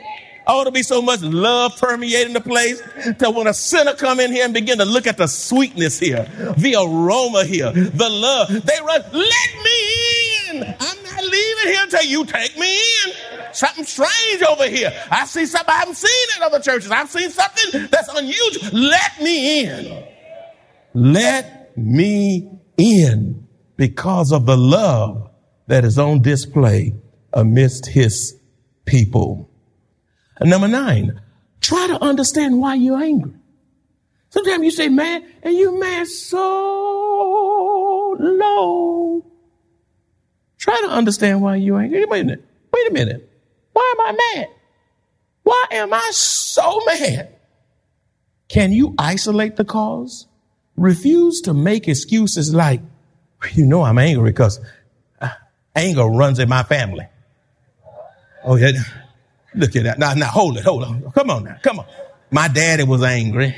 ought 0.47 0.63
to 0.63 0.71
be 0.71 0.83
so 0.83 1.01
much 1.01 1.21
love 1.21 1.77
permeating 1.77 2.33
the 2.33 2.41
place 2.41 2.81
that 3.17 3.33
when 3.33 3.47
a 3.47 3.53
sinner 3.53 3.93
come 3.93 4.19
in 4.19 4.31
here 4.31 4.45
and 4.45 4.53
begin 4.53 4.77
to 4.77 4.85
look 4.85 5.05
at 5.05 5.17
the 5.17 5.27
sweetness 5.27 5.99
here, 5.99 6.23
the 6.57 6.75
aroma 6.75 7.43
here, 7.43 7.71
the 7.71 8.09
love, 8.09 8.47
they 8.49 8.79
run, 8.81 9.01
let 9.11 9.63
me 9.63 10.49
in. 10.49 10.63
I'm 10.63 11.03
not 11.03 11.23
leaving 11.23 11.73
here 11.73 11.83
until 11.83 12.03
you 12.03 12.25
take 12.25 12.57
me 12.57 12.75
in. 12.75 13.13
Something 13.53 13.85
strange 13.85 14.41
over 14.49 14.67
here. 14.67 14.93
I 15.11 15.25
see 15.25 15.45
something 15.45 15.69
I 15.69 15.79
haven't 15.79 15.95
seen 15.95 16.27
in 16.37 16.43
other 16.43 16.59
churches. 16.59 16.91
I've 16.91 17.09
seen 17.09 17.29
something 17.29 17.87
that's 17.91 18.07
unusual. 18.09 18.79
Let 18.79 19.21
me 19.21 19.65
in. 19.65 20.16
Let 20.93 21.77
me 21.77 22.49
in 22.77 23.47
because 23.75 24.31
of 24.31 24.45
the 24.45 24.57
love 24.57 25.29
that 25.67 25.85
is 25.85 25.99
on 25.99 26.21
display 26.21 26.95
amidst 27.33 27.87
his 27.87 28.39
people. 28.85 29.49
And 30.39 30.49
number 30.49 30.67
nine, 30.67 31.21
try 31.61 31.87
to 31.87 32.01
understand 32.03 32.59
why 32.59 32.75
you're 32.75 33.01
angry. 33.01 33.33
Sometimes 34.29 34.63
you 34.63 34.71
say 34.71 34.89
man, 34.89 35.25
and 35.41 35.55
you 35.55 35.79
mad 35.79 36.07
so 36.07 36.37
low. 38.19 39.25
Try 40.57 40.81
to 40.81 40.89
understand 40.89 41.41
why 41.41 41.55
you're 41.57 41.79
angry. 41.79 42.05
Wait 42.05 42.21
a 42.21 42.25
minute. 42.25 42.45
Wait 42.73 42.89
a 42.89 42.93
minute. 42.93 43.29
Why 43.73 43.93
am 43.97 44.05
I 44.05 44.35
mad? 44.35 44.47
Why 45.43 45.65
am 45.71 45.93
I 45.93 46.09
so 46.13 46.81
mad? 46.85 47.35
Can 48.49 48.71
you 48.71 48.95
isolate 48.97 49.55
the 49.55 49.65
cause? 49.65 50.26
Refuse 50.77 51.41
to 51.41 51.53
make 51.53 51.87
excuses 51.87 52.53
like, 52.53 52.81
you 53.53 53.65
know, 53.65 53.81
I'm 53.81 53.97
angry 53.97 54.31
because 54.31 54.59
uh, 55.19 55.29
anger 55.75 56.05
runs 56.05 56.39
in 56.39 56.47
my 56.47 56.63
family. 56.63 57.07
Oh, 58.43 58.55
yeah. 58.55 58.71
Look 59.55 59.75
at 59.75 59.83
that. 59.83 59.99
Now, 59.99 60.13
now, 60.13 60.27
hold 60.27 60.57
it, 60.57 60.63
hold 60.63 60.83
on. 60.83 61.11
Come 61.11 61.31
on 61.31 61.43
now, 61.45 61.57
come 61.63 61.79
on. 61.79 61.85
My 62.29 62.47
daddy 62.47 62.83
was 62.83 63.01
angry. 63.01 63.55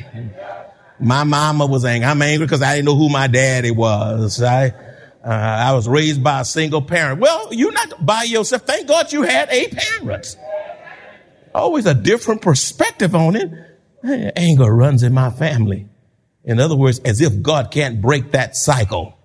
My 1.00 1.26
mama 1.26 1.66
was 1.66 1.84
angry. 1.84 2.08
I'm 2.08 2.22
angry 2.22 2.46
because 2.46 2.62
I 2.62 2.76
didn't 2.76 2.86
know 2.86 2.96
who 2.96 3.10
my 3.10 3.28
daddy 3.28 3.72
was. 3.72 4.42
I, 4.42 4.68
uh, 5.24 5.28
I 5.28 5.74
was 5.74 5.88
raised 5.88 6.24
by 6.24 6.42
a 6.42 6.46
single 6.46 6.82
parent. 6.82 7.20
Well, 7.20 7.54
you're 7.54 7.74
not 7.74 8.06
by 8.06 8.24
yourself. 8.24 8.62
Thank 8.62 8.88
God 8.88 9.12
you 9.12 9.24
had 9.24 9.50
a 9.50 9.68
parent. 9.68 10.38
Always 11.54 11.86
a 11.86 11.94
different 11.94 12.42
perspective 12.42 13.14
on 13.16 13.36
it. 13.36 13.52
Anger 14.38 14.74
runs 14.74 15.04
in 15.04 15.14
my 15.14 15.30
family. 15.32 15.89
In 16.50 16.60
other 16.60 16.76
words, 16.76 16.98
as 17.06 17.22
if 17.22 17.44
God 17.44 17.70
can't 17.70 18.02
break 18.02 18.32
that 18.32 18.56
cycle. 18.56 19.16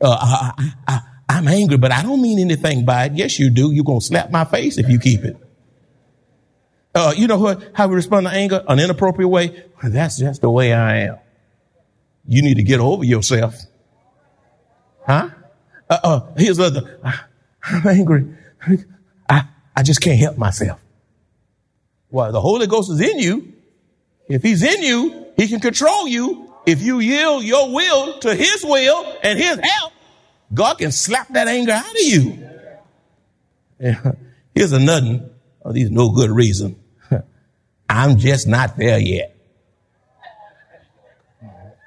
Uh, 0.00 0.16
I, 0.20 0.52
I, 0.56 0.72
I, 0.86 1.00
I'm 1.28 1.48
angry, 1.48 1.78
but 1.78 1.90
I 1.90 2.02
don't 2.02 2.22
mean 2.22 2.38
anything 2.38 2.84
by 2.84 3.06
it. 3.06 3.14
Yes, 3.14 3.40
you 3.40 3.50
do. 3.50 3.72
You're 3.72 3.82
going 3.82 3.98
to 3.98 4.06
slap 4.06 4.30
my 4.30 4.44
face 4.44 4.78
if 4.78 4.88
you 4.88 5.00
keep 5.00 5.24
it. 5.24 5.36
Uh, 6.94 7.12
you 7.16 7.26
know 7.26 7.38
what, 7.38 7.72
how 7.74 7.88
we 7.88 7.96
respond 7.96 8.26
to 8.26 8.32
anger? 8.32 8.62
An 8.68 8.78
inappropriate 8.78 9.28
way? 9.28 9.64
That's 9.82 10.18
just 10.18 10.40
the 10.40 10.48
way 10.48 10.72
I 10.72 10.98
am. 11.06 11.18
you 12.24 12.40
need 12.40 12.58
to 12.58 12.62
get 12.62 12.78
over 12.78 13.02
yourself. 13.02 13.56
Huh? 15.04 15.30
Uh, 15.90 15.98
uh, 16.04 16.20
here's 16.36 16.60
other. 16.60 17.00
I'm 17.64 17.84
angry. 17.84 18.26
I, 19.28 19.48
I 19.74 19.82
just 19.82 20.00
can't 20.00 20.20
help 20.20 20.38
myself. 20.38 20.78
Well, 22.10 22.30
the 22.30 22.40
Holy 22.40 22.68
Ghost 22.68 22.92
is 22.92 23.00
in 23.00 23.18
you. 23.18 23.54
If 24.28 24.42
he's 24.42 24.62
in 24.62 24.82
you, 24.84 25.17
he 25.38 25.48
can 25.48 25.60
control 25.60 26.06
you. 26.06 26.52
If 26.66 26.82
you 26.82 26.98
yield 26.98 27.44
your 27.44 27.72
will 27.72 28.18
to 28.18 28.34
his 28.34 28.62
will 28.62 29.16
and 29.22 29.38
his 29.38 29.58
help, 29.62 29.92
God 30.52 30.78
can 30.78 30.92
slap 30.92 31.28
that 31.28 31.48
anger 31.48 31.72
out 31.72 31.88
of 31.88 31.96
you. 31.96 32.46
Here's 34.54 34.72
another 34.72 35.30
of 35.62 35.74
these 35.74 35.90
no 35.90 36.10
good 36.10 36.30
reason. 36.30 36.76
I'm 37.88 38.18
just 38.18 38.46
not 38.46 38.76
there 38.76 38.98
yet. 38.98 39.36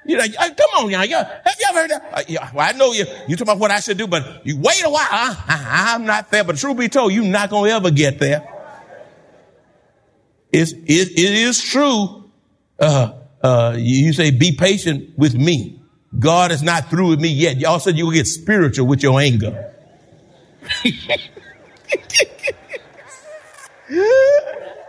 You 0.04 0.16
know, 0.16 0.24
uh, 0.24 0.48
come 0.48 0.84
on, 0.84 0.90
y'all. 0.90 1.02
Have 1.02 1.56
you 1.60 1.66
ever 1.68 1.80
heard 1.80 1.90
that? 1.90 2.10
Uh, 2.12 2.22
yeah, 2.26 2.50
well, 2.52 2.68
I 2.68 2.72
know 2.72 2.92
you. 2.92 3.04
You 3.28 3.36
talk 3.36 3.42
about 3.42 3.58
what 3.58 3.70
I 3.70 3.78
should 3.78 3.98
do, 3.98 4.08
but 4.08 4.44
you 4.44 4.56
wait 4.56 4.82
a 4.84 4.90
while. 4.90 5.06
I, 5.08 5.92
am 5.94 6.04
not 6.06 6.28
there. 6.30 6.42
But 6.42 6.56
truth 6.56 6.76
be 6.76 6.88
told, 6.88 7.12
you're 7.12 7.22
not 7.24 7.50
to 7.50 7.66
ever 7.66 7.90
get 7.92 8.18
there. 8.18 8.48
It's, 10.50 10.72
it, 10.72 10.80
it 10.86 11.18
is 11.18 11.62
true. 11.62 12.30
Uh, 12.80 13.12
uh, 13.42 13.74
you 13.78 14.12
say, 14.12 14.30
be 14.30 14.52
patient 14.52 15.18
with 15.18 15.34
me. 15.34 15.80
God 16.18 16.52
is 16.52 16.62
not 16.62 16.90
through 16.90 17.08
with 17.08 17.20
me 17.20 17.28
yet. 17.28 17.56
Y'all 17.56 17.80
said 17.80 17.96
you 17.96 18.06
will 18.06 18.12
get 18.12 18.26
spiritual 18.26 18.86
with 18.86 19.02
your 19.02 19.20
anger. 19.20 19.72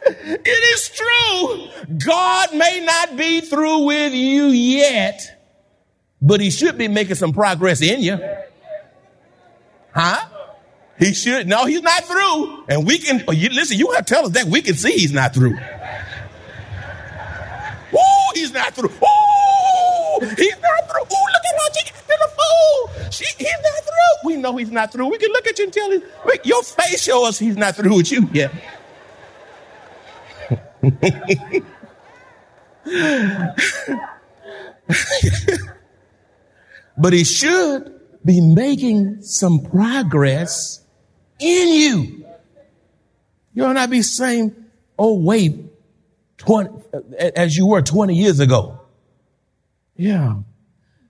It 0.05 0.47
is 0.47 0.89
true. 0.89 1.97
God 2.05 2.53
may 2.55 2.83
not 2.85 3.17
be 3.17 3.41
through 3.41 3.85
with 3.85 4.13
you 4.13 4.47
yet, 4.47 5.21
but 6.21 6.41
he 6.41 6.49
should 6.49 6.77
be 6.77 6.87
making 6.87 7.15
some 7.15 7.33
progress 7.33 7.81
in 7.81 8.01
you. 8.01 8.19
Huh? 9.93 10.25
He 10.99 11.13
should. 11.13 11.47
No, 11.47 11.65
he's 11.65 11.81
not 11.81 12.03
through. 12.05 12.65
And 12.67 12.85
we 12.85 12.97
can, 12.99 13.23
listen, 13.25 13.77
you 13.77 13.91
have 13.91 14.05
to 14.05 14.13
tell 14.13 14.25
us 14.25 14.31
that 14.33 14.45
we 14.45 14.61
can 14.61 14.75
see 14.75 14.91
he's 14.91 15.13
not 15.13 15.33
through. 15.33 15.57
He's 18.53 18.61
not 18.61 18.75
through. 18.75 18.89
Ooh, 18.89 20.19
he's 20.37 20.55
not 20.61 20.87
through. 20.87 21.01
Ooh, 21.01 21.25
look 21.33 21.43
at 21.43 21.55
how 21.57 21.73
she 21.73 21.81
got 21.91 22.01
to 22.01 22.07
the. 22.07 22.29
She, 23.11 23.25
he's 23.39 23.47
not 23.47 23.83
through. 23.83 24.15
We 24.25 24.37
know 24.37 24.55
he's 24.57 24.69
not 24.69 24.91
through. 24.91 25.09
We 25.09 25.17
can 25.17 25.31
look 25.31 25.47
at 25.47 25.57
you 25.57 25.65
and 25.65 25.73
tell 25.73 25.89
him, 25.89 26.03
your 26.43 26.61
face 26.61 27.01
shows 27.01 27.29
us 27.29 27.39
he's 27.39 27.57
not 27.57 27.75
through 27.75 27.95
with 27.95 28.11
you 28.11 28.29
yet. 28.31 28.51
but 36.95 37.13
he 37.13 37.23
should 37.23 37.99
be 38.23 38.39
making 38.39 39.23
some 39.23 39.63
progress 39.63 40.79
in 41.39 41.69
you. 41.69 42.23
You'll 43.55 43.73
not 43.73 43.89
be 43.89 44.03
saying, 44.03 44.55
oh, 44.99 45.17
wait, 45.17 45.72
20, 46.45 46.69
as 47.35 47.57
you 47.57 47.67
were 47.67 47.81
20 47.81 48.15
years 48.15 48.39
ago. 48.39 48.79
Yeah. 49.95 50.35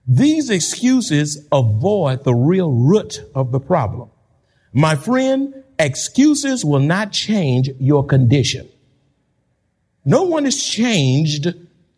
These 0.06 0.50
excuses 0.50 1.46
avoid 1.50 2.24
the 2.24 2.34
real 2.34 2.70
root 2.70 3.20
of 3.34 3.52
the 3.52 3.60
problem. 3.60 4.10
My 4.72 4.96
friend, 4.96 5.64
excuses 5.78 6.64
will 6.64 6.80
not 6.80 7.12
change 7.12 7.70
your 7.78 8.04
condition. 8.04 8.68
No 10.04 10.24
one 10.24 10.46
is 10.46 10.62
changed 10.62 11.48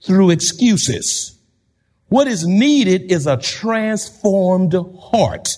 through 0.04 0.30
excuses. 0.30 1.38
What 2.08 2.28
is 2.28 2.46
needed 2.46 3.10
is 3.10 3.26
a 3.26 3.36
transformed 3.36 4.74
heart. 4.74 5.48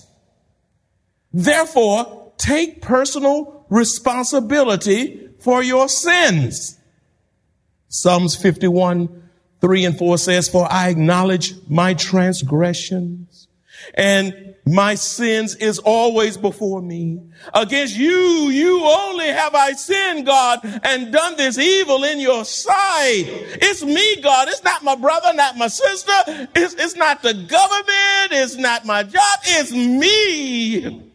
Therefore, 1.32 2.32
take 2.38 2.80
personal 2.80 3.66
responsibility 3.68 5.28
for 5.40 5.62
your 5.62 5.88
sins. 5.88 6.77
Psalms 7.88 8.36
51, 8.36 9.30
3 9.60 9.84
and 9.84 9.98
4 9.98 10.18
says, 10.18 10.48
For 10.48 10.70
I 10.70 10.88
acknowledge 10.88 11.54
my 11.68 11.94
transgressions 11.94 13.48
and 13.94 14.54
my 14.66 14.94
sins 14.96 15.54
is 15.56 15.78
always 15.78 16.36
before 16.36 16.82
me. 16.82 17.22
Against 17.54 17.96
you, 17.96 18.50
you 18.50 18.84
only 18.84 19.28
have 19.28 19.54
I 19.54 19.72
sinned, 19.72 20.26
God, 20.26 20.60
and 20.84 21.10
done 21.10 21.36
this 21.36 21.58
evil 21.58 22.04
in 22.04 22.20
your 22.20 22.44
sight. 22.44 23.24
It's 23.62 23.82
me, 23.82 24.20
God. 24.20 24.48
It's 24.48 24.62
not 24.62 24.84
my 24.84 24.94
brother, 24.94 25.32
not 25.32 25.56
my 25.56 25.68
sister. 25.68 26.12
It's, 26.54 26.74
it's 26.74 26.96
not 26.96 27.22
the 27.22 27.32
government. 27.32 28.32
It's 28.32 28.56
not 28.56 28.84
my 28.84 29.04
job. 29.04 29.38
It's 29.44 29.72
me. 29.72 31.10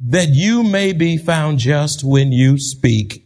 That 0.00 0.28
you 0.28 0.62
may 0.62 0.92
be 0.92 1.16
found 1.16 1.58
just 1.58 2.04
when 2.04 2.30
you 2.30 2.58
speak 2.58 3.25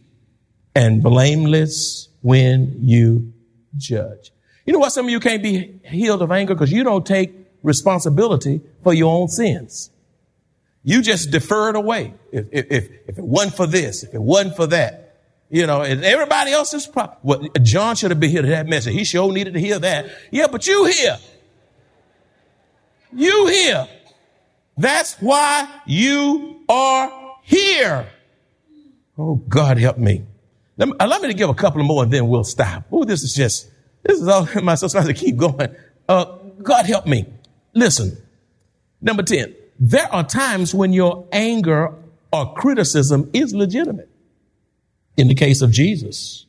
and 0.75 1.03
blameless 1.03 2.09
when 2.21 2.75
you 2.79 3.33
judge. 3.77 4.31
You 4.65 4.73
know 4.73 4.79
what? 4.79 4.91
Some 4.91 5.05
of 5.05 5.11
you 5.11 5.19
can't 5.19 5.43
be 5.43 5.79
healed 5.83 6.21
of 6.21 6.31
anger 6.31 6.53
because 6.53 6.71
you 6.71 6.83
don't 6.83 7.05
take 7.05 7.33
responsibility 7.63 8.61
for 8.83 8.93
your 8.93 9.13
own 9.13 9.27
sins. 9.27 9.89
You 10.83 11.01
just 11.01 11.31
defer 11.31 11.69
it 11.69 11.75
away. 11.75 12.13
If, 12.31 12.47
if, 12.51 12.71
if, 12.71 13.17
it 13.17 13.23
wasn't 13.23 13.55
for 13.55 13.67
this, 13.67 14.03
if 14.03 14.13
it 14.13 14.21
wasn't 14.21 14.55
for 14.55 14.67
that, 14.67 15.19
you 15.49 15.67
know, 15.67 15.81
and 15.81 16.03
everybody 16.03 16.51
else's 16.51 16.87
problem. 16.87 17.17
Well, 17.23 17.47
John 17.61 17.95
should 17.95 18.11
have 18.11 18.19
been 18.19 18.31
here 18.31 18.41
to 18.41 18.47
that 18.47 18.67
message. 18.67 18.93
He 18.93 19.03
sure 19.03 19.31
needed 19.31 19.53
to 19.53 19.59
hear 19.59 19.77
that. 19.79 20.07
Yeah, 20.31 20.47
but 20.47 20.65
you 20.65 20.85
here. 20.85 21.17
You 23.13 23.47
here. 23.47 23.87
That's 24.77 25.15
why 25.15 25.67
you 25.85 26.63
are 26.69 27.35
here. 27.43 28.07
Oh, 29.17 29.35
God 29.35 29.77
help 29.77 29.97
me. 29.97 30.23
Allow 30.81 31.19
me 31.19 31.27
to 31.27 31.33
give 31.33 31.49
a 31.49 31.53
couple 31.53 31.83
more 31.83 32.03
and 32.03 32.11
then 32.11 32.27
we'll 32.27 32.43
stop. 32.43 32.85
Oh, 32.91 33.03
this 33.03 33.23
is 33.23 33.33
just, 33.33 33.69
this 34.03 34.19
is 34.19 34.27
all 34.27 34.47
my 34.63 34.75
sister 34.75 35.03
to 35.03 35.13
keep 35.13 35.37
going. 35.37 35.75
Uh, 36.09 36.25
God 36.61 36.85
help 36.85 37.05
me. 37.05 37.25
Listen, 37.73 38.17
number 39.01 39.23
10, 39.23 39.55
there 39.79 40.13
are 40.13 40.23
times 40.23 40.73
when 40.73 40.93
your 40.93 41.27
anger 41.31 41.93
or 42.33 42.53
criticism 42.53 43.29
is 43.33 43.53
legitimate. 43.53 44.09
In 45.17 45.27
the 45.27 45.35
case 45.35 45.61
of 45.61 45.71
Jesus 45.71 46.45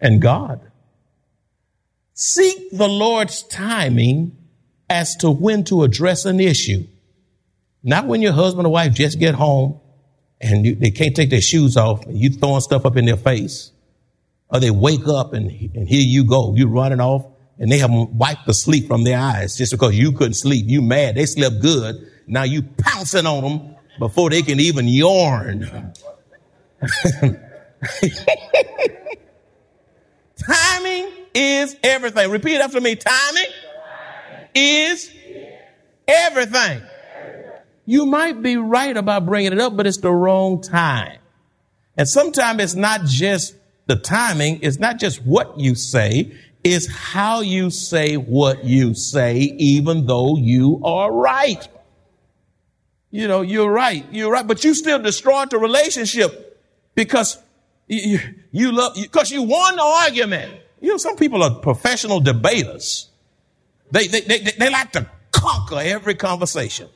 and 0.00 0.22
God. 0.22 0.60
Seek 2.14 2.70
the 2.70 2.88
Lord's 2.88 3.42
timing 3.42 4.36
as 4.88 5.16
to 5.16 5.30
when 5.30 5.64
to 5.64 5.82
address 5.82 6.24
an 6.24 6.40
issue. 6.40 6.86
Not 7.82 8.06
when 8.06 8.22
your 8.22 8.32
husband 8.32 8.66
or 8.66 8.72
wife 8.72 8.94
just 8.94 9.18
get 9.18 9.34
home 9.34 9.80
and 10.40 10.66
you, 10.66 10.74
they 10.74 10.90
can't 10.90 11.14
take 11.16 11.30
their 11.30 11.40
shoes 11.40 11.76
off 11.76 12.04
and 12.06 12.18
you 12.18 12.30
throwing 12.30 12.60
stuff 12.60 12.84
up 12.86 12.96
in 12.96 13.06
their 13.06 13.16
face. 13.16 13.72
Or 14.48 14.60
they 14.60 14.70
wake 14.70 15.08
up 15.08 15.32
and, 15.32 15.50
and 15.74 15.88
here 15.88 16.02
you 16.02 16.24
go. 16.24 16.54
You 16.54 16.68
running 16.68 17.00
off 17.00 17.26
and 17.58 17.72
they 17.72 17.78
have 17.78 17.90
wiped 17.90 18.46
the 18.46 18.54
sleep 18.54 18.86
from 18.86 19.04
their 19.04 19.18
eyes 19.18 19.56
just 19.56 19.72
because 19.72 19.96
you 19.96 20.12
couldn't 20.12 20.34
sleep. 20.34 20.66
You 20.68 20.82
mad. 20.82 21.14
They 21.16 21.26
slept 21.26 21.60
good. 21.60 21.96
Now 22.26 22.42
you 22.44 22.62
pouncing 22.62 23.26
on 23.26 23.42
them 23.42 23.76
before 23.98 24.30
they 24.30 24.42
can 24.42 24.60
even 24.60 24.86
yarn. 24.86 25.92
Timing 30.46 31.10
is 31.34 31.76
everything. 31.82 32.30
Repeat 32.30 32.58
after 32.58 32.80
me. 32.80 32.94
Timing 32.94 33.50
is 34.54 35.10
everything. 36.06 36.82
You 37.86 38.04
might 38.04 38.42
be 38.42 38.56
right 38.56 38.96
about 38.96 39.24
bringing 39.24 39.52
it 39.52 39.60
up, 39.60 39.76
but 39.76 39.86
it's 39.86 39.98
the 39.98 40.12
wrong 40.12 40.60
time. 40.60 41.18
And 41.96 42.08
sometimes 42.08 42.62
it's 42.62 42.74
not 42.74 43.04
just 43.04 43.54
the 43.86 43.96
timing. 43.96 44.58
It's 44.62 44.78
not 44.78 44.98
just 44.98 45.24
what 45.24 45.58
you 45.58 45.74
say 45.74 46.32
it's 46.66 46.88
how 46.88 47.42
you 47.42 47.70
say 47.70 48.16
what 48.16 48.64
you 48.64 48.92
say, 48.92 49.36
even 49.36 50.04
though 50.06 50.36
you 50.36 50.80
are 50.82 51.12
right. 51.12 51.68
You 53.12 53.28
know, 53.28 53.42
you're 53.42 53.70
right. 53.70 54.04
You're 54.10 54.32
right. 54.32 54.44
But 54.44 54.64
you 54.64 54.74
still 54.74 54.98
destroyed 54.98 55.50
the 55.50 55.58
relationship 55.58 56.60
because 56.96 57.38
you, 57.86 58.18
you 58.50 58.72
love, 58.72 58.96
because 58.96 59.30
you 59.30 59.44
won 59.44 59.76
the 59.76 59.82
argument. 59.82 60.60
You 60.80 60.88
know, 60.88 60.96
some 60.96 61.14
people 61.14 61.44
are 61.44 61.54
professional 61.60 62.18
debaters. 62.18 63.10
They, 63.92 64.08
they, 64.08 64.22
they, 64.22 64.38
they 64.38 64.68
like 64.68 64.90
to 64.92 65.08
conquer 65.30 65.78
every 65.78 66.16
conversation. 66.16 66.88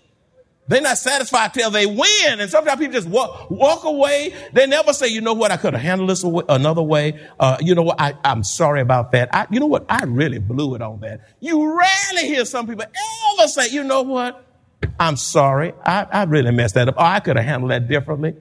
They're 0.68 0.81
not 0.81 0.99
satisfied 0.99 1.53
till 1.53 1.70
they 1.70 1.87
win. 1.87 2.38
And 2.38 2.49
sometimes 2.49 2.79
people 2.79 2.94
just 2.94 3.09
walk, 3.09 3.51
walk 3.51 3.85
away. 3.85 4.35
They 4.53 4.66
never 4.66 4.92
say, 4.92 5.09
you 5.09 5.20
know 5.20 5.35
what, 5.35 5.51
I 5.51 5.57
could 5.57 5.73
have 5.73 5.83
handled 5.83 6.11
this 6.11 6.23
another 6.23 6.83
way. 6.83 7.20
Uh, 7.40 7.57
you 7.61 7.75
know 7.75 7.83
what, 7.83 8.01
I, 8.01 8.14
am 8.23 8.44
sorry 8.44 8.81
about 8.81 9.11
that. 9.12 9.35
I, 9.35 9.46
you 9.51 9.59
know 9.59 9.66
what, 9.66 9.85
I 9.88 10.05
really 10.05 10.38
blew 10.38 10.77
it 10.77 10.83
on 10.83 11.01
that. 11.01 11.23
You 11.40 11.77
rarely 11.77 12.29
hear 12.29 12.44
some 12.44 12.68
people 12.68 12.85
ever 12.85 13.49
say, 13.49 13.68
you 13.68 13.83
know 13.83 14.03
what, 14.03 14.46
I'm 15.01 15.16
sorry. 15.16 15.73
I, 15.85 16.07
I 16.11 16.23
really 16.25 16.53
messed 16.53 16.75
that 16.75 16.88
up. 16.88 16.94
Oh, 16.99 17.05
I 17.05 17.18
could 17.18 17.37
have 17.37 17.44
handled 17.44 17.73
that 17.73 17.88
differently. 17.88 18.37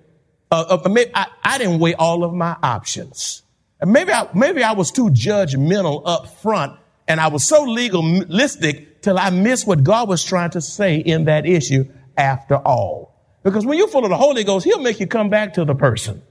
Uh, 0.51 0.79
uh, 0.85 0.89
maybe 0.89 1.11
I, 1.15 1.27
I 1.43 1.57
didn't 1.57 1.79
weigh 1.79 1.95
all 1.95 2.23
of 2.23 2.33
my 2.33 2.55
options. 2.61 3.41
And 3.81 3.91
maybe 3.91 4.11
I, 4.11 4.29
maybe 4.35 4.61
I 4.61 4.73
was 4.73 4.91
too 4.91 5.09
judgmental 5.09 6.03
up 6.05 6.41
front 6.41 6.77
And 7.09 7.19
I 7.19 7.27
was 7.27 7.43
so 7.43 7.63
legalistic 7.63 9.01
till 9.01 9.17
I 9.17 9.31
missed 9.31 9.65
what 9.65 9.83
God 9.83 10.07
was 10.07 10.23
trying 10.23 10.51
to 10.51 10.61
say 10.61 10.97
in 10.97 11.25
that 11.25 11.47
issue 11.47 11.85
after 12.19 12.55
all. 12.55 13.15
Because 13.43 13.65
when 13.65 13.77
you're 13.77 13.87
full 13.87 14.03
of 14.03 14.09
the 14.09 14.17
Holy 14.17 14.43
Ghost, 14.43 14.65
He'll 14.65 14.81
make 14.81 14.99
you 14.99 15.07
come 15.07 15.29
back 15.29 15.53
to 15.53 15.65
the 15.65 15.73
person. 15.73 16.21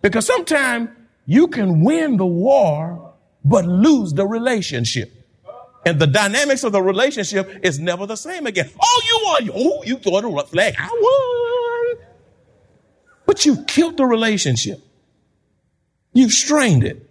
Because 0.00 0.26
sometimes 0.26 0.90
you 1.26 1.48
can 1.48 1.82
win 1.82 2.16
the 2.16 2.26
war, 2.26 3.14
but 3.44 3.66
lose 3.66 4.12
the 4.12 4.26
relationship. 4.26 5.12
And 5.86 6.00
the 6.00 6.06
dynamics 6.06 6.64
of 6.64 6.72
the 6.72 6.80
relationship 6.80 7.60
is 7.62 7.78
never 7.78 8.06
the 8.06 8.16
same 8.16 8.46
again. 8.46 8.70
Oh, 8.80 9.02
you 9.06 9.20
won. 9.24 9.50
Oh, 9.54 9.82
you 9.84 9.96
threw 9.98 10.20
the 10.20 10.44
flag. 10.46 10.74
I 10.78 10.88
won. 10.88 12.06
But 13.26 13.44
you 13.44 13.64
killed 13.64 13.96
the 13.96 14.06
relationship. 14.06 14.80
You've 16.12 16.32
strained 16.32 16.84
it. 16.84 17.10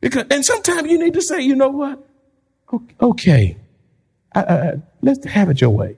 Because, 0.00 0.26
and 0.30 0.44
sometimes 0.44 0.90
you 0.90 0.98
need 0.98 1.14
to 1.14 1.22
say, 1.22 1.40
you 1.40 1.56
know 1.56 1.70
what? 1.70 2.06
Okay. 3.00 3.56
I, 4.34 4.40
I, 4.40 4.72
let's 5.00 5.24
have 5.26 5.50
it 5.50 5.60
your 5.60 5.70
way. 5.70 5.96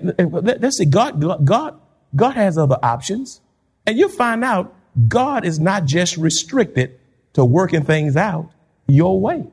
Let's 0.00 0.78
see, 0.78 0.84
God, 0.84 1.44
God, 1.44 1.80
God 2.14 2.34
has 2.34 2.58
other 2.58 2.78
options. 2.82 3.40
And 3.86 3.98
you'll 3.98 4.08
find 4.08 4.44
out 4.44 4.74
God 5.08 5.44
is 5.44 5.58
not 5.58 5.84
just 5.84 6.16
restricted 6.16 6.98
to 7.34 7.44
working 7.44 7.84
things 7.84 8.16
out 8.16 8.50
your 8.86 9.20
way. 9.20 9.46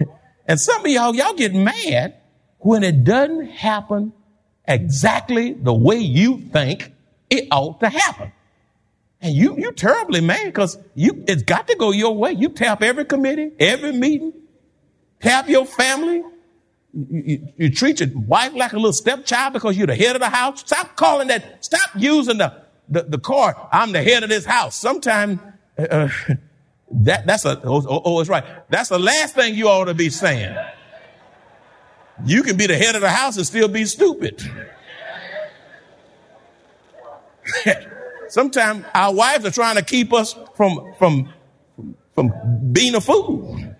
and 0.46 0.60
some 0.60 0.84
of 0.84 0.90
y'all, 0.90 1.14
y'all 1.14 1.34
get 1.34 1.54
mad 1.54 2.16
when 2.58 2.82
it 2.82 3.04
doesn't 3.04 3.46
happen 3.50 4.12
exactly 4.66 5.52
the 5.52 5.74
way 5.74 5.96
you 5.96 6.38
think 6.38 6.92
it 7.28 7.48
ought 7.50 7.80
to 7.80 7.88
happen. 7.88 8.32
And 9.20 9.34
you, 9.34 9.56
you 9.58 9.72
terribly 9.72 10.20
mad 10.20 10.44
because 10.44 10.78
you, 10.94 11.24
it's 11.26 11.42
got 11.42 11.66
to 11.68 11.76
go 11.76 11.90
your 11.92 12.14
way. 12.16 12.32
You 12.32 12.50
tap 12.50 12.82
every 12.82 13.04
committee, 13.04 13.52
every 13.58 13.92
meeting, 13.92 14.32
tap 15.20 15.48
your 15.48 15.64
family. 15.64 16.22
You, 16.96 17.52
you, 17.56 17.70
treat 17.70 17.98
your 18.00 18.10
wife 18.14 18.54
like 18.54 18.72
a 18.72 18.76
little 18.76 18.92
stepchild 18.92 19.52
because 19.52 19.76
you're 19.76 19.88
the 19.88 19.96
head 19.96 20.14
of 20.14 20.20
the 20.20 20.28
house. 20.28 20.60
Stop 20.60 20.94
calling 20.94 21.26
that, 21.28 21.64
stop 21.64 21.90
using 21.96 22.38
the, 22.38 22.62
the, 22.88 23.02
the 23.02 23.18
card. 23.18 23.56
I'm 23.72 23.90
the 23.90 24.02
head 24.02 24.22
of 24.22 24.28
this 24.28 24.44
house. 24.44 24.76
Sometimes, 24.76 25.40
uh, 25.76 26.08
that, 26.90 27.26
that's 27.26 27.44
a, 27.44 27.60
oh, 27.64 27.84
oh, 27.88 28.02
oh, 28.04 28.20
it's 28.20 28.30
right. 28.30 28.44
That's 28.70 28.90
the 28.90 28.98
last 28.98 29.34
thing 29.34 29.56
you 29.56 29.68
ought 29.68 29.86
to 29.86 29.94
be 29.94 30.08
saying. 30.08 30.56
You 32.24 32.44
can 32.44 32.56
be 32.56 32.68
the 32.68 32.76
head 32.76 32.94
of 32.94 33.00
the 33.00 33.10
house 33.10 33.36
and 33.36 33.46
still 33.46 33.66
be 33.66 33.86
stupid. 33.86 34.40
Sometimes 38.28 38.84
our 38.94 39.12
wives 39.12 39.44
are 39.44 39.50
trying 39.50 39.76
to 39.76 39.82
keep 39.82 40.12
us 40.12 40.36
from, 40.56 40.94
from, 40.98 41.32
from 42.14 42.32
being 42.72 42.94
a 42.94 43.00
fool. 43.00 43.73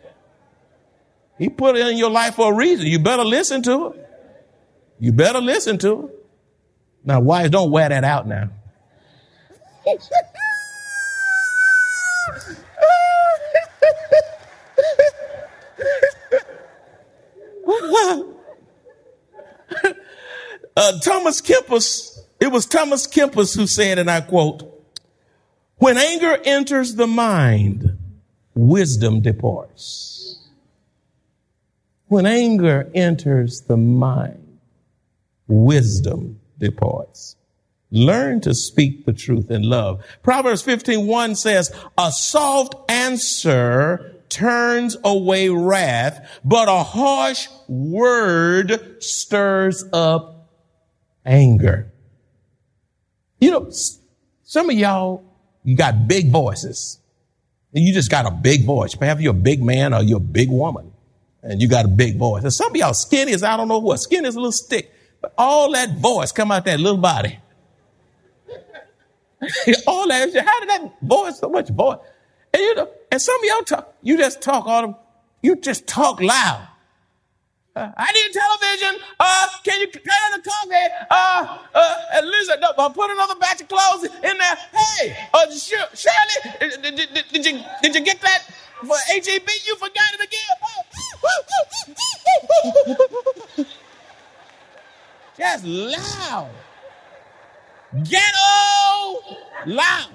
He 1.38 1.48
put 1.48 1.76
it 1.76 1.86
in 1.86 1.96
your 1.96 2.10
life 2.10 2.36
for 2.36 2.52
a 2.52 2.56
reason. 2.56 2.86
You 2.86 2.98
better 2.98 3.24
listen 3.24 3.62
to 3.64 3.88
it. 3.88 4.08
You 5.00 5.12
better 5.12 5.40
listen 5.40 5.78
to 5.78 6.06
it. 6.06 6.26
Now, 7.04 7.20
wives, 7.20 7.50
don't 7.50 7.70
wear 7.70 7.88
that 7.88 8.04
out 8.04 8.26
now. 8.26 8.50
uh, 20.76 20.98
Thomas 21.00 21.40
Kempis, 21.42 22.18
it 22.40 22.50
was 22.50 22.66
Thomas 22.66 23.06
Kempis 23.06 23.54
who 23.56 23.66
said, 23.66 23.98
and 23.98 24.10
I 24.10 24.20
quote, 24.22 24.70
when 25.76 25.98
anger 25.98 26.38
enters 26.44 26.94
the 26.94 27.06
mind, 27.06 27.98
wisdom 28.54 29.20
departs. 29.20 30.23
When 32.08 32.26
anger 32.26 32.90
enters 32.94 33.62
the 33.62 33.76
mind, 33.76 34.58
wisdom 35.46 36.40
departs. 36.58 37.36
Learn 37.90 38.40
to 38.40 38.54
speak 38.54 39.06
the 39.06 39.12
truth 39.12 39.50
in 39.50 39.62
love. 39.62 40.04
Proverbs 40.22 40.62
15:1 40.62 41.36
says, 41.36 41.70
"A 41.96 42.10
soft 42.10 42.74
answer 42.90 44.16
turns 44.28 44.96
away 45.04 45.48
wrath, 45.48 46.26
but 46.44 46.68
a 46.68 46.82
harsh 46.82 47.48
word 47.68 48.96
stirs 49.00 49.84
up 49.92 50.50
anger." 51.24 51.92
You 53.40 53.50
know, 53.50 53.70
some 54.42 54.70
of 54.70 54.76
y'all, 54.76 55.22
you 55.62 55.76
got 55.76 56.08
big 56.08 56.30
voices. 56.30 56.98
You 57.72 57.92
just 57.92 58.10
got 58.10 58.26
a 58.26 58.30
big 58.30 58.64
voice. 58.64 58.94
Perhaps 58.94 59.20
you're 59.20 59.32
a 59.32 59.34
big 59.34 59.62
man 59.62 59.94
or 59.94 60.02
you're 60.02 60.18
a 60.18 60.20
big 60.20 60.50
woman. 60.50 60.93
And 61.44 61.60
you 61.60 61.68
got 61.68 61.84
a 61.84 61.88
big 61.88 62.16
voice. 62.16 62.42
And 62.42 62.52
some 62.52 62.70
of 62.70 62.76
y'all 62.76 62.94
skinny 62.94 63.32
is, 63.32 63.42
I 63.42 63.56
don't 63.56 63.68
know 63.68 63.78
what. 63.78 64.00
Skin 64.00 64.24
is 64.24 64.34
a 64.34 64.38
little 64.38 64.50
stick. 64.50 64.90
But 65.20 65.34
all 65.36 65.72
that 65.72 65.98
voice 65.98 66.32
come 66.32 66.50
out 66.50 66.64
that 66.64 66.80
little 66.80 66.98
body. 66.98 67.38
all 69.86 70.08
that. 70.08 70.34
How 70.34 70.60
did 70.60 70.68
that 70.70 70.92
voice 71.02 71.38
so 71.38 71.50
much 71.50 71.68
voice? 71.68 71.98
And 72.52 72.62
you 72.62 72.74
know, 72.74 72.88
and 73.12 73.20
some 73.20 73.36
of 73.36 73.44
y'all 73.44 73.62
talk, 73.62 73.94
you 74.02 74.16
just 74.16 74.40
talk 74.40 74.66
all 74.66 74.82
the, 74.82 74.96
you 75.42 75.56
just 75.56 75.86
talk 75.86 76.20
loud. 76.20 76.68
Uh, 77.76 77.90
I 77.96 78.12
need 78.12 78.32
television. 78.32 79.02
Uh, 79.18 79.46
can 79.64 79.80
you 79.80 79.86
get 79.88 80.04
the 80.04 80.48
coffee? 80.48 80.74
Uh, 81.10 81.58
uh, 81.74 82.22
Lisa, 82.24 82.56
no, 82.60 82.70
uh, 82.78 82.88
put 82.88 83.10
another 83.10 83.34
batch 83.34 83.60
of 83.60 83.68
clothes 83.68 84.04
in 84.04 84.38
there. 84.38 84.56
Hey, 84.72 85.16
uh, 85.34 85.50
Shirley, 85.50 86.56
did, 86.60 86.82
did, 86.82 86.96
did, 86.96 87.24
did, 87.32 87.46
you 87.46 87.60
did 87.82 87.94
you 87.96 88.00
get 88.02 88.20
that 88.20 88.44
for 88.80 88.96
HEB? 89.08 89.48
You 89.66 89.74
forgot 89.74 90.14
it 90.14 90.20
again. 90.20 90.53
Just 95.36 95.64
loud. 95.64 96.50
Ghetto 98.04 99.20
loud. 99.66 100.10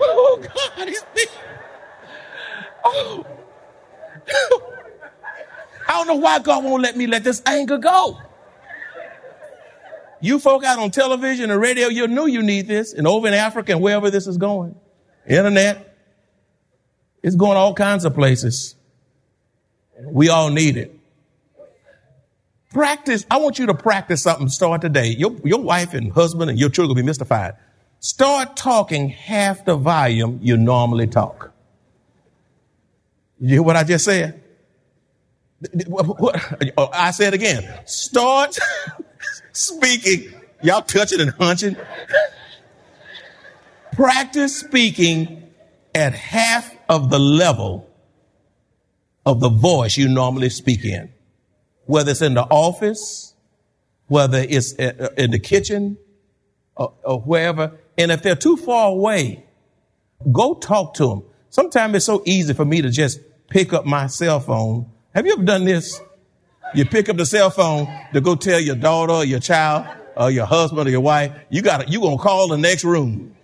oh 0.00 0.42
God, 0.42 0.88
me. 0.88 0.94
Oh. 2.84 3.26
I 5.88 5.92
don't 5.92 6.06
know 6.06 6.14
why 6.16 6.38
God 6.38 6.64
won't 6.64 6.82
let 6.82 6.96
me 6.96 7.06
let 7.06 7.24
this 7.24 7.42
anger 7.46 7.78
go. 7.78 8.18
You 10.20 10.38
folk 10.38 10.64
out 10.64 10.78
on 10.78 10.90
television 10.90 11.50
and 11.50 11.60
radio, 11.60 11.88
you 11.88 12.06
know 12.06 12.26
you 12.26 12.42
need 12.42 12.66
this. 12.66 12.92
And 12.92 13.06
over 13.06 13.26
in 13.26 13.34
Africa 13.34 13.72
and 13.72 13.80
wherever 13.80 14.10
this 14.10 14.26
is 14.26 14.36
going. 14.36 14.74
Internet. 15.26 15.86
It's 17.22 17.36
going 17.36 17.56
all 17.56 17.74
kinds 17.74 18.04
of 18.04 18.14
places. 18.14 18.74
We 20.02 20.28
all 20.28 20.50
need 20.50 20.76
it. 20.76 20.98
Practice. 22.70 23.26
I 23.30 23.38
want 23.38 23.58
you 23.58 23.66
to 23.66 23.74
practice 23.74 24.22
something. 24.22 24.48
Start 24.48 24.80
today. 24.80 25.08
Your, 25.08 25.36
your 25.44 25.60
wife 25.60 25.92
and 25.92 26.12
husband 26.12 26.50
and 26.50 26.58
your 26.58 26.70
children 26.70 26.88
will 26.88 27.02
be 27.02 27.06
mystified. 27.06 27.54
Start 27.98 28.56
talking 28.56 29.08
half 29.08 29.64
the 29.64 29.76
volume 29.76 30.38
you 30.42 30.56
normally 30.56 31.06
talk. 31.06 31.52
You 33.40 33.48
hear 33.48 33.62
what 33.62 33.76
I 33.76 33.84
just 33.84 34.04
said? 34.04 34.42
I 36.78 37.10
said 37.10 37.34
again. 37.34 37.86
Start 37.86 38.58
speaking. 39.52 40.34
Y'all 40.62 40.82
touching 40.82 41.20
and 41.20 41.30
hunching. 41.30 41.76
Practice 43.92 44.56
speaking 44.56 45.50
at 45.94 46.14
half 46.14 46.74
of 46.88 47.10
the 47.10 47.18
level 47.18 47.88
of 49.26 49.40
the 49.40 49.48
voice 49.48 49.96
you 49.96 50.08
normally 50.08 50.50
speak 50.50 50.84
in. 50.84 51.12
Whether 51.86 52.12
it's 52.12 52.22
in 52.22 52.34
the 52.34 52.44
office, 52.44 53.34
whether 54.06 54.38
it's 54.38 54.72
in 54.72 55.00
uh, 55.00 55.08
the 55.16 55.38
kitchen, 55.38 55.96
or, 56.76 56.94
or 57.04 57.20
wherever. 57.20 57.72
And 57.98 58.10
if 58.10 58.22
they're 58.22 58.34
too 58.34 58.56
far 58.56 58.88
away, 58.90 59.44
go 60.32 60.54
talk 60.54 60.94
to 60.94 61.08
them. 61.08 61.22
Sometimes 61.50 61.94
it's 61.96 62.06
so 62.06 62.22
easy 62.24 62.54
for 62.54 62.64
me 62.64 62.82
to 62.82 62.90
just 62.90 63.20
pick 63.48 63.72
up 63.72 63.84
my 63.84 64.06
cell 64.06 64.40
phone. 64.40 64.90
Have 65.14 65.26
you 65.26 65.32
ever 65.32 65.42
done 65.42 65.64
this? 65.64 66.00
You 66.74 66.84
pick 66.84 67.08
up 67.08 67.16
the 67.16 67.26
cell 67.26 67.50
phone 67.50 67.88
to 68.12 68.20
go 68.20 68.34
tell 68.34 68.60
your 68.60 68.76
daughter 68.76 69.12
or 69.12 69.24
your 69.24 69.40
child 69.40 69.86
or 70.16 70.30
your 70.30 70.46
husband 70.46 70.88
or 70.88 70.90
your 70.90 71.00
wife, 71.00 71.32
you 71.48 71.62
got 71.62 71.88
you 71.88 72.00
gonna 72.00 72.18
call 72.18 72.48
the 72.48 72.58
next 72.58 72.84
room. 72.84 73.34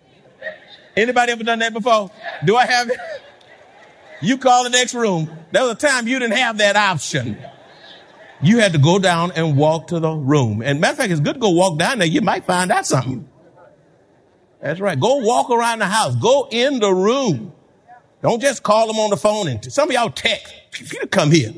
Anybody 0.97 1.33
ever 1.33 1.45
done 1.45 1.59
that 1.59 1.73
before? 1.73 2.11
Do 2.45 2.57
I 2.57 2.67
have 2.67 2.89
it? 2.89 2.99
You 4.23 4.39
call 4.39 4.65
the 4.65 4.71
next 4.71 4.95
room. 4.95 5.31
There 5.53 5.63
was 5.63 5.73
a 5.73 5.75
time 5.75 6.09
you 6.09 6.19
didn't 6.19 6.37
have 6.37 6.59
that 6.59 6.77
option. 6.77 7.39
You 8.43 8.59
had 8.59 8.73
to 8.73 8.79
go 8.79 8.99
down 8.99 9.33
and 9.33 9.57
walk 9.57 9.89
to 9.89 10.01
the 10.01 10.13
room. 10.13 10.63
And 10.63 10.81
matter 10.81 10.93
of 10.93 10.99
fact, 10.99 11.11
it's 11.11 11.21
good 11.21 11.35
to 11.35 11.41
go 11.41 11.51
walk 11.51 11.79
down 11.79 11.99
there. 11.99 12.09
You 12.09 12.21
might 12.21 12.45
find 12.45 12.71
out 12.71 12.87
something. 12.87 13.29
That's 14.61 14.81
right. 14.81 14.99
Go 14.99 15.17
walk 15.17 15.51
around 15.51 15.81
the 15.81 15.87
house. 15.87 16.17
Go 16.17 16.49
in 16.51 16.81
the 16.81 16.93
room. 16.93 17.53
Don't 18.23 18.41
just 18.41 18.63
call 18.63 18.87
them 18.87 18.97
on 18.97 19.11
the 19.11 19.17
phone. 19.17 19.49
And 19.49 19.73
some 19.73 19.89
of 19.89 19.95
y'all 19.95 20.11
text. 20.11 20.55
You 20.93 21.07
come 21.07 21.31
here. 21.31 21.53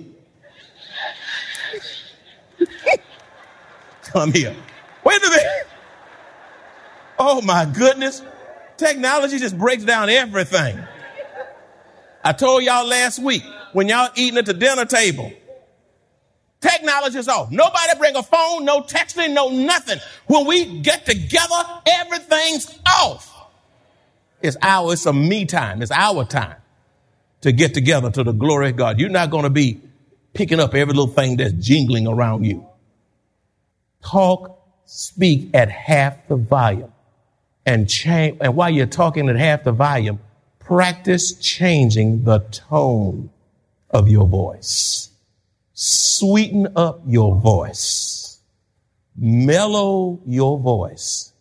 Come 4.02 4.32
here. 4.32 4.54
Wait 5.04 5.24
a 5.24 5.30
minute. 5.30 5.66
Oh 7.18 7.42
my 7.42 7.64
goodness. 7.64 8.22
Technology 8.76 9.38
just 9.38 9.58
breaks 9.58 9.84
down 9.84 10.08
everything. 10.08 10.78
I 12.24 12.32
told 12.32 12.62
y'all 12.62 12.86
last 12.86 13.18
week 13.18 13.42
when 13.72 13.88
y'all 13.88 14.10
eating 14.14 14.38
at 14.38 14.46
the 14.46 14.54
dinner 14.54 14.84
table, 14.84 15.32
technology 16.60 17.18
is 17.18 17.28
off. 17.28 17.50
Nobody 17.50 17.98
bring 17.98 18.16
a 18.16 18.22
phone, 18.22 18.64
no 18.64 18.82
texting, 18.82 19.32
no 19.32 19.48
nothing. 19.48 19.98
When 20.26 20.46
we 20.46 20.80
get 20.80 21.06
together, 21.06 21.80
everything's 21.86 22.78
off. 22.86 23.34
It's 24.40 24.56
our, 24.62 24.92
it's 24.92 25.06
a 25.06 25.12
me 25.12 25.44
time. 25.44 25.82
It's 25.82 25.90
our 25.90 26.24
time 26.24 26.56
to 27.40 27.52
get 27.52 27.74
together 27.74 28.10
to 28.10 28.22
the 28.22 28.32
glory 28.32 28.70
of 28.70 28.76
God. 28.76 29.00
You're 29.00 29.08
not 29.08 29.30
going 29.30 29.44
to 29.44 29.50
be 29.50 29.80
picking 30.34 30.60
up 30.60 30.74
every 30.74 30.94
little 30.94 31.12
thing 31.12 31.36
that's 31.36 31.52
jingling 31.52 32.06
around 32.06 32.44
you. 32.44 32.66
Talk, 34.02 34.58
speak 34.84 35.50
at 35.54 35.70
half 35.70 36.28
the 36.28 36.36
volume 36.36 36.92
and 37.66 37.88
change. 37.88 38.38
And 38.40 38.56
while 38.56 38.70
you're 38.70 38.86
talking 38.86 39.28
at 39.28 39.36
half 39.36 39.64
the 39.64 39.72
volume, 39.72 40.20
practice 40.58 41.32
changing 41.34 42.24
the 42.24 42.40
tone 42.50 43.30
of 43.90 44.08
your 44.08 44.26
voice. 44.26 45.10
Sweeten 45.74 46.68
up 46.76 47.00
your 47.06 47.36
voice. 47.36 48.40
Mellow 49.16 50.20
your 50.26 50.58
voice. 50.58 51.32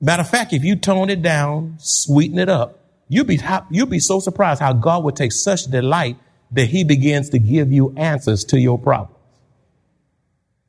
Matter 0.00 0.22
of 0.22 0.28
fact, 0.28 0.52
if 0.52 0.64
you 0.64 0.76
tone 0.76 1.10
it 1.10 1.22
down, 1.22 1.76
sweeten 1.78 2.38
it 2.38 2.48
up, 2.48 2.80
you'll 3.08 3.24
be, 3.24 3.40
you'll 3.70 3.86
be 3.86 4.00
so 4.00 4.20
surprised 4.20 4.60
how 4.60 4.72
God 4.72 5.04
would 5.04 5.16
take 5.16 5.32
such 5.32 5.64
delight 5.66 6.16
that 6.52 6.66
he 6.66 6.84
begins 6.84 7.30
to 7.30 7.38
give 7.38 7.72
you 7.72 7.94
answers 7.96 8.44
to 8.44 8.58
your 8.58 8.78
problems. 8.78 9.16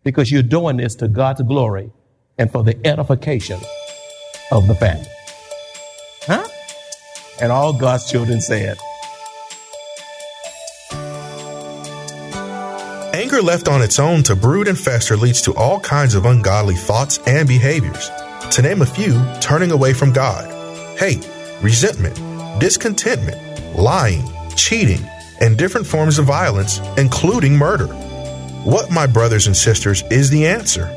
Because 0.04 0.32
you're 0.32 0.44
doing 0.44 0.78
this 0.78 0.96
to 0.96 1.08
God's 1.08 1.42
glory 1.42 1.92
and 2.38 2.52
for 2.52 2.64
the 2.64 2.76
edification 2.86 3.60
of 4.52 4.68
the 4.68 4.76
family. 4.76 5.08
Huh? 6.24 6.48
And 7.42 7.52
all 7.52 7.74
God's 7.74 8.10
children 8.10 8.42
said, 8.42 8.78
Anger 13.14 13.42
left 13.42 13.68
on 13.68 13.82
its 13.82 14.00
own 14.00 14.24
to 14.24 14.36
brood 14.36 14.68
and 14.68 14.78
fester 14.78 15.16
leads 15.16 15.42
to 15.44 15.54
all 15.54 15.80
kinds 15.80 16.16
of 16.16 16.26
ungodly 16.26 16.76
thoughts 16.76 17.20
and 17.28 17.48
behaviors. 17.48 18.10
To 18.52 18.62
name 18.62 18.82
a 18.82 18.86
few, 18.86 19.24
turning 19.40 19.72
away 19.72 19.94
from 19.94 20.12
God, 20.12 20.50
hate, 20.98 21.28
resentment, 21.62 22.16
discontentment, 22.60 23.78
lying, 23.78 24.24
cheating, 24.56 25.02
and 25.44 25.58
different 25.58 25.86
forms 25.86 26.18
of 26.18 26.26
violence, 26.26 26.80
including 26.98 27.56
murder. 27.56 27.86
What, 28.66 28.90
my 28.90 29.06
brothers 29.06 29.46
and 29.46 29.56
sisters, 29.56 30.04
is 30.10 30.32
the 30.32 30.48
answer? 30.48 30.90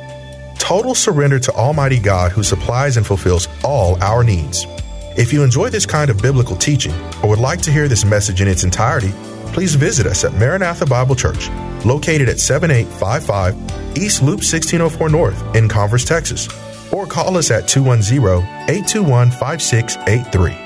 Total 0.59 0.95
surrender 0.95 1.39
to 1.41 1.53
Almighty 1.53 1.99
God 1.99 2.33
who 2.33 2.43
supplies 2.43 2.97
and 2.97 3.07
fulfills 3.07 3.49
all 3.63 4.03
our 4.03 4.25
needs. 4.25 4.65
If 5.19 5.35
you 5.35 5.43
enjoy 5.43 5.69
this 5.69 5.85
kind 5.85 6.11
of 6.11 6.23
biblical 6.23 6.57
teaching 6.57 6.95
or 7.23 7.29
would 7.29 7.39
like 7.39 7.61
to 7.63 7.71
hear 7.71 7.89
this 7.89 8.07
message 8.07 8.41
in 8.41 8.49
its 8.49 8.65
entirety, 8.65 9.13
please 9.53 9.75
visit 9.75 10.07
us 10.07 10.25
at 10.25 10.33
Maranatha 10.33 10.87
Bible 10.87 11.15
Church, 11.15 11.51
located 11.85 12.31
at 12.31 12.41
7855 12.41 13.99
East 13.99 14.23
Loop 14.23 14.39
1604 14.39 15.09
North 15.11 15.57
in 15.57 15.69
Converse, 15.69 16.07
Texas 16.07 16.49
or 16.93 17.07
call 17.07 17.37
us 17.37 17.51
at 17.51 17.69
210 17.69 18.43
821 18.69 19.31
5683. 19.31 20.66